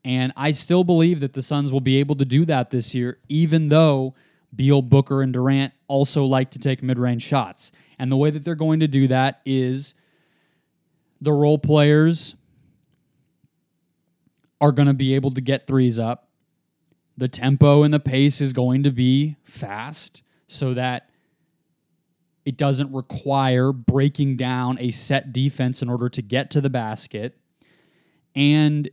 And 0.05 0.33
I 0.37 0.51
still 0.51 0.83
believe 0.83 1.21
that 1.21 1.35
the 1.35 1.43
Suns 1.43 1.73
will 1.73 1.81
be 1.81 2.01
able 2.01 2.17
to 2.17 2.25
do 2.25 2.45
that 2.47 2.71
this 2.71 2.93
year, 2.93 3.19
even 3.29 3.69
though 3.69 4.17
Beal, 4.53 4.83
Booker, 4.83 5.23
and 5.23 5.33
Durant 5.33 5.75
also 5.87 6.25
like 6.25 6.51
to 6.51 6.59
take 6.59 6.83
mid 6.83 6.99
range 6.99 7.23
shots. 7.23 7.71
And 8.01 8.11
the 8.11 8.17
way 8.17 8.31
that 8.31 8.45
they're 8.45 8.57
going 8.57 8.81
to 8.81 8.89
do 8.89 9.07
that 9.07 9.43
is 9.47 9.95
the 11.21 11.33
role 11.33 11.59
players 11.59 12.35
are 14.63 14.73
going 14.73 14.87
to 14.87 14.95
be 14.95 15.15
able 15.15 15.33
to 15.33 15.41
get 15.41 15.67
threes 15.67 15.99
up. 15.99 16.29
The 17.19 17.29
tempo 17.29 17.83
and 17.83 17.93
the 17.93 18.01
pace 18.01 18.41
is 18.41 18.53
going 18.53 18.85
to 18.85 18.93
be 18.93 19.37
fast 19.43 20.23
so 20.47 20.73
that 20.75 21.11
it 22.45 22.57
doesn't 22.57 22.93
require 22.93 23.73
breaking 23.73 24.37
down 24.37 24.79
a 24.81 24.93
set 24.93 25.33
defense 25.33 25.83
in 25.83 25.91
order 25.91 26.09
to 26.09 26.23
get 26.23 26.51
to 26.53 26.61
the 26.61 26.71
basket. 26.71 27.37
And 28.35 28.89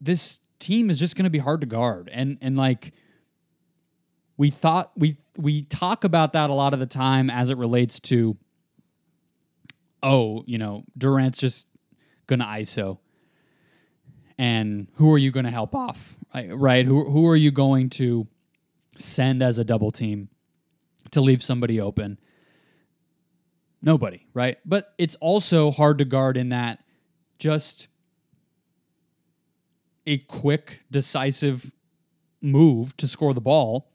this 0.00 0.40
team 0.58 0.88
is 0.90 0.98
just 0.98 1.14
going 1.14 1.24
to 1.24 1.30
be 1.30 1.38
hard 1.38 1.60
to 1.60 1.66
guard. 1.66 2.08
And 2.12 2.38
and 2.40 2.56
like 2.56 2.92
we 4.38 4.50
thought 4.50 4.92
we 4.96 5.18
we 5.36 5.62
talk 5.62 6.04
about 6.04 6.32
that 6.32 6.48
a 6.48 6.54
lot 6.54 6.72
of 6.72 6.80
the 6.80 6.86
time 6.86 7.28
as 7.30 7.50
it 7.50 7.58
relates 7.58 8.00
to 8.00 8.36
oh, 10.02 10.42
you 10.46 10.56
know, 10.56 10.84
Durant's 10.96 11.38
just 11.38 11.66
going 12.26 12.38
to 12.38 12.44
ISO. 12.44 12.98
And 14.38 14.88
who 14.94 15.12
are 15.12 15.18
you 15.18 15.30
going 15.30 15.44
to 15.44 15.50
help 15.50 15.74
off? 15.74 16.16
Right? 16.34 16.84
Who 16.84 17.04
who 17.10 17.26
are 17.28 17.36
you 17.36 17.50
going 17.50 17.90
to 17.90 18.26
send 18.98 19.42
as 19.42 19.58
a 19.58 19.64
double 19.64 19.90
team 19.90 20.28
to 21.12 21.20
leave 21.20 21.42
somebody 21.42 21.80
open? 21.80 22.18
Nobody, 23.80 24.26
right? 24.34 24.58
But 24.64 24.92
it's 24.98 25.14
also 25.16 25.70
hard 25.70 25.98
to 25.98 26.04
guard 26.04 26.36
in 26.36 26.50
that 26.50 26.80
just 27.38 27.88
a 30.06 30.18
quick, 30.18 30.80
decisive 30.90 31.72
move 32.40 32.96
to 32.96 33.08
score 33.08 33.34
the 33.34 33.40
ball 33.40 33.90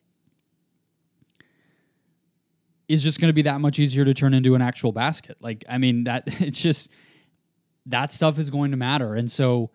is 2.87 3.01
just 3.01 3.21
going 3.21 3.29
to 3.29 3.33
be 3.33 3.43
that 3.43 3.61
much 3.61 3.79
easier 3.79 4.03
to 4.03 4.13
turn 4.13 4.33
into 4.33 4.53
an 4.53 4.61
actual 4.61 4.91
basket. 4.91 5.37
Like, 5.39 5.63
I 5.69 5.77
mean, 5.77 6.03
that 6.03 6.23
it's 6.41 6.61
just 6.61 6.89
that 7.85 8.11
stuff 8.11 8.37
is 8.37 8.49
going 8.49 8.71
to 8.71 8.77
matter. 8.77 9.15
And 9.15 9.31
so, 9.31 9.71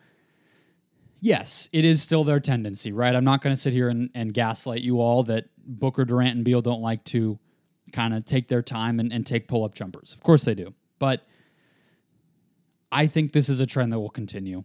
yes, 1.20 1.68
it 1.72 1.85
is 1.85 2.02
still 2.02 2.24
their 2.24 2.40
tendency, 2.40 2.92
right? 2.92 3.14
I'm 3.14 3.24
not 3.24 3.42
going 3.42 3.55
to 3.55 3.61
sit 3.61 3.72
here 3.72 3.88
and, 3.88 4.11
and, 4.14 4.33
gaslight 4.33 4.83
you 4.83 5.00
all 5.00 5.22
that 5.24 5.46
Booker, 5.59 6.05
Durant, 6.05 6.37
and 6.37 6.44
Beal 6.44 6.62
don't 6.62 6.83
like 6.83 7.05
to 7.05 7.38
kind 7.92 8.14
of 8.14 8.24
take 8.24 8.48
their 8.48 8.62
time 8.62 9.00
and, 9.00 9.12
and 9.12 9.26
take 9.26 9.48
pull 9.48 9.64
up 9.64 9.74
jumpers. 9.74 10.12
Of 10.12 10.22
course 10.22 10.44
they 10.44 10.55
do. 10.55 10.74
But 10.98 11.26
I 12.90 13.07
think 13.07 13.33
this 13.33 13.48
is 13.48 13.61
a 13.61 13.66
trend 13.66 13.92
that 13.92 14.00
will 14.00 14.11
continue 14.11 14.64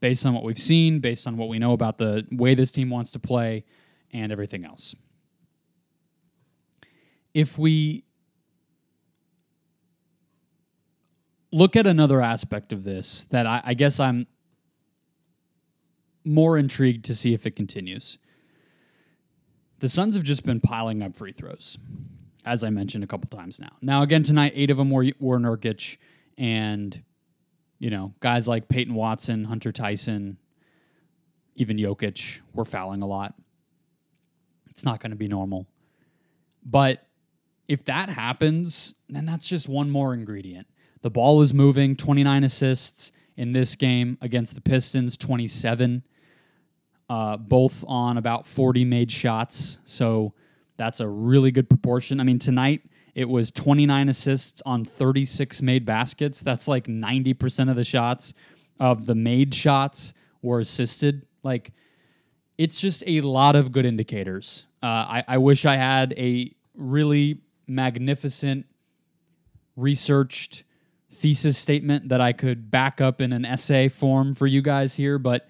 based 0.00 0.26
on 0.26 0.34
what 0.34 0.42
we've 0.42 0.58
seen, 0.58 0.98
based 0.98 1.26
on 1.26 1.36
what 1.36 1.48
we 1.48 1.58
know 1.58 1.72
about 1.72 1.96
the 1.96 2.26
way 2.32 2.54
this 2.54 2.72
team 2.72 2.90
wants 2.90 3.12
to 3.12 3.18
play, 3.18 3.64
and 4.12 4.32
everything 4.32 4.64
else. 4.64 4.94
If 7.32 7.56
we 7.56 8.04
look 11.52 11.76
at 11.76 11.86
another 11.86 12.20
aspect 12.20 12.72
of 12.72 12.82
this 12.82 13.26
that 13.26 13.46
I, 13.46 13.62
I 13.64 13.74
guess 13.74 14.00
I'm 14.00 14.26
more 16.24 16.58
intrigued 16.58 17.04
to 17.06 17.14
see 17.14 17.34
if 17.34 17.46
it 17.46 17.56
continues. 17.56 18.18
The 19.80 19.88
Suns 19.88 20.14
have 20.14 20.24
just 20.24 20.44
been 20.44 20.60
piling 20.60 21.02
up 21.02 21.16
free 21.16 21.32
throws, 21.32 21.76
as 22.44 22.62
I 22.62 22.70
mentioned 22.70 23.02
a 23.02 23.06
couple 23.06 23.28
times 23.36 23.58
now. 23.58 23.70
Now, 23.80 24.02
again, 24.02 24.22
tonight, 24.22 24.52
eight 24.54 24.70
of 24.70 24.76
them 24.76 24.90
were, 24.90 25.06
were 25.18 25.38
Nurkic, 25.38 25.98
and 26.38 27.02
you 27.78 27.90
know, 27.90 28.14
guys 28.20 28.46
like 28.46 28.68
Peyton 28.68 28.94
Watson, 28.94 29.42
Hunter 29.42 29.72
Tyson, 29.72 30.38
even 31.56 31.78
Jokic 31.78 32.40
were 32.52 32.64
fouling 32.64 33.02
a 33.02 33.06
lot. 33.06 33.34
It's 34.70 34.84
not 34.84 35.00
going 35.00 35.10
to 35.10 35.16
be 35.16 35.26
normal. 35.26 35.66
But 36.64 37.04
if 37.66 37.84
that 37.86 38.08
happens, 38.08 38.94
then 39.08 39.26
that's 39.26 39.48
just 39.48 39.68
one 39.68 39.90
more 39.90 40.14
ingredient. 40.14 40.68
The 41.02 41.10
ball 41.10 41.42
is 41.42 41.52
moving, 41.52 41.96
29 41.96 42.44
assists 42.44 43.10
in 43.36 43.52
this 43.52 43.74
game 43.74 44.16
against 44.20 44.54
the 44.54 44.60
Pistons, 44.60 45.16
27, 45.16 46.04
uh, 47.12 47.36
both 47.36 47.84
on 47.86 48.16
about 48.16 48.46
40 48.46 48.86
made 48.86 49.12
shots. 49.12 49.76
So 49.84 50.32
that's 50.78 50.98
a 51.00 51.06
really 51.06 51.50
good 51.50 51.68
proportion. 51.68 52.20
I 52.20 52.24
mean, 52.24 52.38
tonight 52.38 52.80
it 53.14 53.28
was 53.28 53.50
29 53.50 54.08
assists 54.08 54.62
on 54.64 54.82
36 54.82 55.60
made 55.60 55.84
baskets. 55.84 56.40
That's 56.40 56.66
like 56.66 56.86
90% 56.86 57.68
of 57.68 57.76
the 57.76 57.84
shots 57.84 58.32
of 58.80 59.04
the 59.04 59.14
made 59.14 59.54
shots 59.54 60.14
were 60.40 60.58
assisted. 60.58 61.26
Like, 61.42 61.72
it's 62.56 62.80
just 62.80 63.04
a 63.06 63.20
lot 63.20 63.56
of 63.56 63.72
good 63.72 63.84
indicators. 63.84 64.64
Uh, 64.82 64.86
I, 64.86 65.24
I 65.28 65.36
wish 65.36 65.66
I 65.66 65.76
had 65.76 66.14
a 66.16 66.50
really 66.74 67.42
magnificent, 67.66 68.64
researched 69.76 70.64
thesis 71.12 71.58
statement 71.58 72.08
that 72.08 72.22
I 72.22 72.32
could 72.32 72.70
back 72.70 73.02
up 73.02 73.20
in 73.20 73.34
an 73.34 73.44
essay 73.44 73.88
form 73.88 74.32
for 74.32 74.46
you 74.46 74.62
guys 74.62 74.96
here, 74.96 75.18
but 75.18 75.46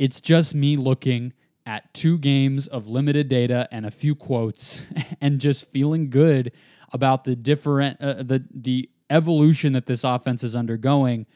it's 0.00 0.18
just 0.22 0.54
me 0.54 0.78
looking 0.78 1.34
at 1.66 1.92
two 1.92 2.16
games 2.16 2.66
of 2.66 2.88
limited 2.88 3.28
data 3.28 3.68
and 3.70 3.84
a 3.84 3.90
few 3.90 4.14
quotes 4.14 4.80
and 5.20 5.38
just 5.38 5.66
feeling 5.66 6.08
good 6.08 6.52
about 6.90 7.24
the 7.24 7.36
different 7.36 8.00
uh, 8.00 8.14
the 8.22 8.42
the 8.52 8.88
evolution 9.10 9.74
that 9.74 9.84
this 9.84 10.02
offense 10.02 10.42
is 10.42 10.56
undergoing 10.56 11.26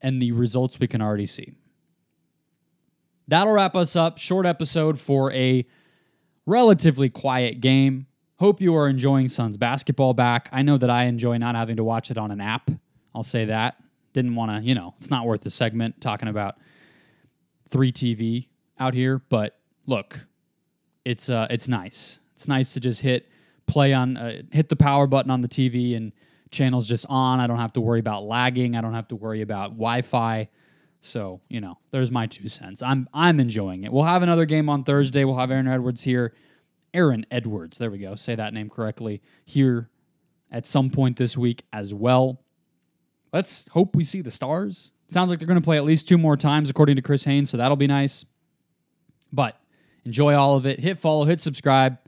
and 0.00 0.20
the 0.22 0.32
results 0.32 0.80
we 0.80 0.86
can 0.86 1.02
already 1.02 1.26
see. 1.26 1.52
That'll 3.28 3.52
wrap 3.52 3.76
us 3.76 3.96
up. 3.96 4.16
Short 4.16 4.46
episode 4.46 4.98
for 4.98 5.30
a 5.32 5.66
relatively 6.46 7.10
quiet 7.10 7.60
game. 7.60 8.06
Hope 8.38 8.62
you 8.62 8.74
are 8.76 8.88
enjoying 8.88 9.28
Suns 9.28 9.58
basketball 9.58 10.14
back. 10.14 10.48
I 10.52 10.62
know 10.62 10.78
that 10.78 10.88
I 10.88 11.04
enjoy 11.04 11.36
not 11.36 11.54
having 11.54 11.76
to 11.76 11.84
watch 11.84 12.10
it 12.10 12.16
on 12.16 12.30
an 12.30 12.40
app. 12.40 12.70
I'll 13.14 13.24
say 13.24 13.46
that. 13.46 13.76
Didn't 14.14 14.36
want 14.36 14.52
to, 14.52 14.66
you 14.66 14.74
know, 14.74 14.94
it's 14.98 15.10
not 15.10 15.26
worth 15.26 15.42
the 15.42 15.50
segment 15.50 16.00
talking 16.00 16.28
about 16.28 16.56
3TV 17.70 18.48
out 18.78 18.94
here, 18.94 19.22
but 19.28 19.58
look, 19.86 20.26
it's 21.04 21.30
uh 21.30 21.46
it's 21.50 21.68
nice. 21.68 22.20
It's 22.34 22.48
nice 22.48 22.74
to 22.74 22.80
just 22.80 23.00
hit 23.00 23.28
play 23.66 23.92
on 23.92 24.16
uh, 24.16 24.42
hit 24.50 24.68
the 24.68 24.76
power 24.76 25.06
button 25.06 25.30
on 25.30 25.40
the 25.40 25.48
TV 25.48 25.96
and 25.96 26.12
channels 26.50 26.86
just 26.86 27.06
on. 27.08 27.40
I 27.40 27.46
don't 27.46 27.58
have 27.58 27.72
to 27.74 27.80
worry 27.80 28.00
about 28.00 28.24
lagging. 28.24 28.76
I 28.76 28.80
don't 28.80 28.94
have 28.94 29.08
to 29.08 29.16
worry 29.16 29.42
about 29.42 29.70
Wi-Fi. 29.70 30.48
So 31.00 31.40
you 31.48 31.60
know, 31.60 31.78
there's 31.90 32.10
my 32.10 32.26
two 32.26 32.48
cents. 32.48 32.82
I'm 32.82 33.08
I'm 33.12 33.40
enjoying 33.40 33.84
it. 33.84 33.92
We'll 33.92 34.04
have 34.04 34.22
another 34.22 34.46
game 34.46 34.68
on 34.68 34.84
Thursday. 34.84 35.24
We'll 35.24 35.36
have 35.36 35.50
Aaron 35.50 35.68
Edwards 35.68 36.04
here. 36.04 36.34
Aaron 36.94 37.26
Edwards, 37.30 37.78
there 37.78 37.90
we 37.90 37.98
go. 37.98 38.14
Say 38.14 38.34
that 38.34 38.54
name 38.54 38.70
correctly 38.70 39.20
here 39.44 39.90
at 40.50 40.66
some 40.66 40.88
point 40.90 41.16
this 41.16 41.36
week 41.36 41.62
as 41.72 41.92
well. 41.92 42.40
Let's 43.32 43.68
hope 43.68 43.94
we 43.94 44.04
see 44.04 44.20
the 44.20 44.30
stars. 44.30 44.92
Sounds 45.08 45.30
like 45.30 45.38
they're 45.38 45.48
going 45.48 45.60
to 45.60 45.64
play 45.64 45.76
at 45.76 45.84
least 45.84 46.08
two 46.08 46.18
more 46.18 46.36
times, 46.36 46.70
according 46.70 46.96
to 46.96 47.02
Chris 47.02 47.24
Haynes, 47.24 47.50
so 47.50 47.56
that'll 47.56 47.76
be 47.76 47.86
nice. 47.86 48.24
But 49.32 49.60
enjoy 50.04 50.34
all 50.34 50.56
of 50.56 50.66
it. 50.66 50.80
Hit 50.80 50.98
follow, 50.98 51.24
hit 51.24 51.40
subscribe 51.40 51.98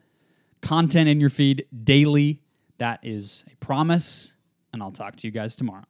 content 0.60 1.08
in 1.08 1.20
your 1.20 1.30
feed 1.30 1.66
daily. 1.84 2.42
That 2.78 3.00
is 3.02 3.44
a 3.52 3.56
promise, 3.56 4.32
and 4.72 4.82
I'll 4.82 4.92
talk 4.92 5.16
to 5.16 5.26
you 5.26 5.30
guys 5.30 5.56
tomorrow. 5.56 5.84